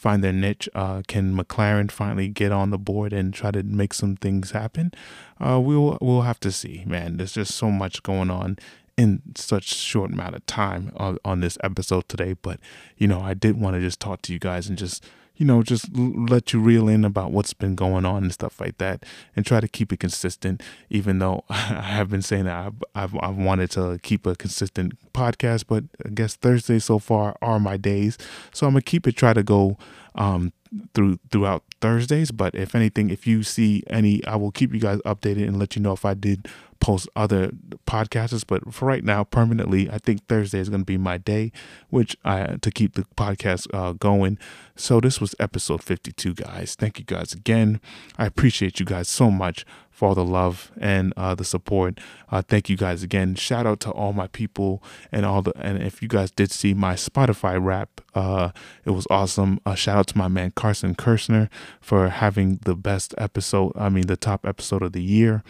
find 0.03 0.21
their 0.21 0.33
niche. 0.33 0.67
Uh, 0.75 1.01
can 1.07 1.33
McLaren 1.33 1.89
finally 1.89 2.27
get 2.27 2.51
on 2.51 2.71
the 2.71 2.77
board 2.77 3.13
and 3.13 3.33
try 3.33 3.51
to 3.51 3.63
make 3.63 3.93
some 3.93 4.17
things 4.17 4.51
happen? 4.51 4.91
Uh, 5.39 5.59
we'll 5.63 5.97
we'll 6.01 6.23
have 6.23 6.41
to 6.41 6.51
see, 6.51 6.83
man. 6.85 7.15
There's 7.17 7.31
just 7.31 7.55
so 7.55 7.71
much 7.71 8.03
going 8.03 8.29
on 8.29 8.57
in 8.97 9.21
such 9.35 9.73
short 9.73 10.11
amount 10.11 10.35
of 10.35 10.45
time 10.45 10.91
on, 10.97 11.17
on 11.23 11.39
this 11.39 11.57
episode 11.63 12.09
today. 12.09 12.33
But 12.33 12.59
you 12.97 13.07
know, 13.07 13.21
I 13.21 13.33
did 13.33 13.59
want 13.59 13.75
to 13.75 13.79
just 13.79 14.01
talk 14.01 14.21
to 14.23 14.33
you 14.33 14.39
guys 14.39 14.67
and 14.67 14.77
just 14.77 15.05
you 15.35 15.45
know, 15.45 15.63
just 15.63 15.89
let 15.95 16.53
you 16.53 16.59
reel 16.59 16.87
in 16.87 17.03
about 17.03 17.31
what's 17.31 17.53
been 17.53 17.75
going 17.75 18.05
on 18.05 18.23
and 18.23 18.33
stuff 18.33 18.59
like 18.59 18.77
that, 18.77 19.03
and 19.35 19.45
try 19.45 19.59
to 19.59 19.67
keep 19.67 19.91
it 19.91 19.99
consistent. 19.99 20.61
Even 20.89 21.19
though 21.19 21.43
I 21.49 21.81
have 21.81 22.09
been 22.09 22.21
saying 22.21 22.45
that 22.45 22.65
I've, 22.65 22.83
I've, 22.95 23.15
I've 23.21 23.37
wanted 23.37 23.71
to 23.71 23.99
keep 24.03 24.25
a 24.25 24.35
consistent 24.35 24.93
podcast, 25.13 25.65
but 25.67 25.85
I 26.05 26.09
guess 26.09 26.35
Thursdays 26.35 26.85
so 26.85 26.99
far 26.99 27.35
are 27.41 27.59
my 27.59 27.77
days, 27.77 28.17
so 28.53 28.67
I'm 28.67 28.73
gonna 28.73 28.81
keep 28.81 29.07
it. 29.07 29.15
Try 29.15 29.33
to 29.33 29.43
go 29.43 29.77
um, 30.15 30.53
through 30.93 31.19
throughout 31.31 31.63
Thursdays. 31.81 32.31
But 32.31 32.55
if 32.55 32.75
anything, 32.75 33.09
if 33.09 33.25
you 33.27 33.43
see 33.43 33.83
any, 33.87 34.23
I 34.25 34.35
will 34.35 34.51
keep 34.51 34.73
you 34.73 34.79
guys 34.79 34.99
updated 34.99 35.47
and 35.47 35.59
let 35.59 35.75
you 35.75 35.81
know 35.81 35.93
if 35.93 36.05
I 36.05 36.13
did 36.13 36.47
post 36.83 37.07
other 37.15 37.49
podcasts. 37.87 38.43
But 38.45 38.73
for 38.73 38.85
right 38.85 39.03
now, 39.03 39.23
permanently, 39.23 39.89
I 39.89 39.97
think 39.97 40.27
Thursday 40.27 40.59
is 40.59 40.67
going 40.69 40.81
to 40.81 40.85
be 40.85 40.97
my 40.97 41.17
day, 41.17 41.51
which 41.89 42.17
I 42.25 42.57
to 42.61 42.71
keep 42.71 42.93
the 42.93 43.05
podcast 43.15 43.67
uh, 43.73 43.93
going. 43.93 44.37
So 44.75 44.99
this 44.99 45.21
was 45.21 45.33
episode 45.39 45.81
52, 45.81 46.33
guys. 46.33 46.75
Thank 46.75 46.99
you 46.99 47.05
guys 47.05 47.31
again. 47.31 47.79
I 48.17 48.25
appreciate 48.25 48.79
you 48.81 48.85
guys 48.85 49.07
so 49.07 49.31
much 49.31 49.65
for 49.91 50.09
all 50.09 50.15
the 50.15 50.25
love 50.25 50.71
and 50.77 51.13
uh, 51.15 51.35
the 51.35 51.45
support. 51.45 51.99
Uh, 52.29 52.41
thank 52.41 52.67
you 52.67 52.75
guys 52.75 53.01
again. 53.01 53.35
Shout 53.35 53.65
out 53.65 53.79
to 53.81 53.91
all 53.91 54.11
my 54.11 54.27
people 54.27 54.83
and 55.11 55.25
all 55.25 55.41
the 55.41 55.53
and 55.55 55.81
if 55.81 56.01
you 56.01 56.09
guys 56.09 56.31
did 56.31 56.51
see 56.51 56.73
my 56.73 56.95
Spotify 56.95 57.63
Wrap, 57.63 58.01
uh, 58.13 58.49
it 58.83 58.89
was 58.89 59.07
awesome. 59.09 59.61
Uh, 59.65 59.75
shout 59.75 59.97
out 59.97 60.07
to 60.07 60.17
my 60.17 60.27
man 60.27 60.51
Carson 60.51 60.95
Kirshner 60.95 61.47
for 61.79 62.09
having 62.09 62.59
the 62.63 62.75
best 62.75 63.13
episode. 63.17 63.71
I 63.77 63.87
mean, 63.87 64.07
the 64.07 64.17
top 64.17 64.45
episode 64.45 64.81
of 64.81 64.91
the 64.91 65.03
year. 65.03 65.43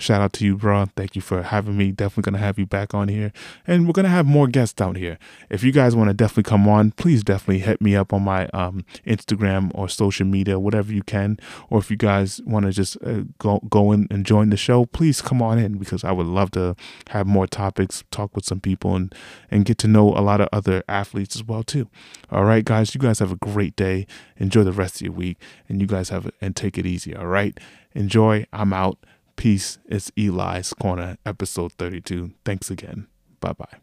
Shout 0.00 0.22
out 0.22 0.32
to 0.34 0.46
you, 0.46 0.56
bro. 0.56 0.86
Thank 0.96 1.14
you 1.14 1.20
for 1.20 1.42
having 1.42 1.76
me. 1.76 1.92
Definitely 1.92 2.30
gonna 2.32 2.42
have 2.42 2.58
you 2.58 2.64
back 2.64 2.94
on 2.94 3.08
here, 3.08 3.32
and 3.66 3.86
we're 3.86 3.92
gonna 3.92 4.08
have 4.08 4.24
more 4.24 4.48
guests 4.48 4.80
out 4.80 4.96
here. 4.96 5.18
If 5.50 5.62
you 5.62 5.72
guys 5.72 5.94
want 5.94 6.08
to 6.08 6.14
definitely 6.14 6.48
come 6.48 6.66
on, 6.66 6.92
please 6.92 7.22
definitely 7.22 7.58
hit 7.58 7.82
me 7.82 7.94
up 7.94 8.14
on 8.14 8.22
my 8.22 8.46
um, 8.48 8.86
Instagram 9.06 9.70
or 9.74 9.90
social 9.90 10.24
media, 10.26 10.58
whatever 10.58 10.90
you 10.90 11.02
can. 11.02 11.38
Or 11.68 11.78
if 11.80 11.90
you 11.90 11.98
guys 11.98 12.40
want 12.46 12.64
to 12.64 12.72
just 12.72 12.96
uh, 13.04 13.24
go 13.38 13.60
go 13.68 13.92
in 13.92 14.06
and 14.10 14.24
join 14.24 14.48
the 14.48 14.56
show, 14.56 14.86
please 14.86 15.20
come 15.20 15.42
on 15.42 15.58
in 15.58 15.76
because 15.76 16.02
I 16.02 16.12
would 16.12 16.26
love 16.26 16.50
to 16.52 16.76
have 17.10 17.26
more 17.26 17.46
topics, 17.46 18.02
talk 18.10 18.34
with 18.34 18.46
some 18.46 18.60
people, 18.60 18.96
and 18.96 19.14
and 19.50 19.66
get 19.66 19.76
to 19.78 19.86
know 19.86 20.08
a 20.14 20.24
lot 20.24 20.40
of 20.40 20.48
other 20.50 20.82
athletes 20.88 21.36
as 21.36 21.44
well 21.44 21.62
too. 21.62 21.88
All 22.30 22.44
right, 22.44 22.64
guys, 22.64 22.94
you 22.94 23.00
guys 23.00 23.18
have 23.18 23.32
a 23.32 23.36
great 23.36 23.76
day. 23.76 24.06
Enjoy 24.38 24.64
the 24.64 24.72
rest 24.72 24.96
of 24.96 25.02
your 25.02 25.12
week, 25.12 25.36
and 25.68 25.78
you 25.78 25.86
guys 25.86 26.08
have 26.08 26.30
and 26.40 26.56
take 26.56 26.78
it 26.78 26.86
easy. 26.86 27.14
All 27.14 27.26
right, 27.26 27.60
enjoy. 27.94 28.46
I'm 28.50 28.72
out. 28.72 28.98
Peace. 29.36 29.78
It's 29.86 30.10
Eli's 30.16 30.72
Corner, 30.74 31.16
episode 31.24 31.72
32. 31.74 32.32
Thanks 32.44 32.70
again. 32.70 33.06
Bye 33.40 33.52
bye. 33.52 33.78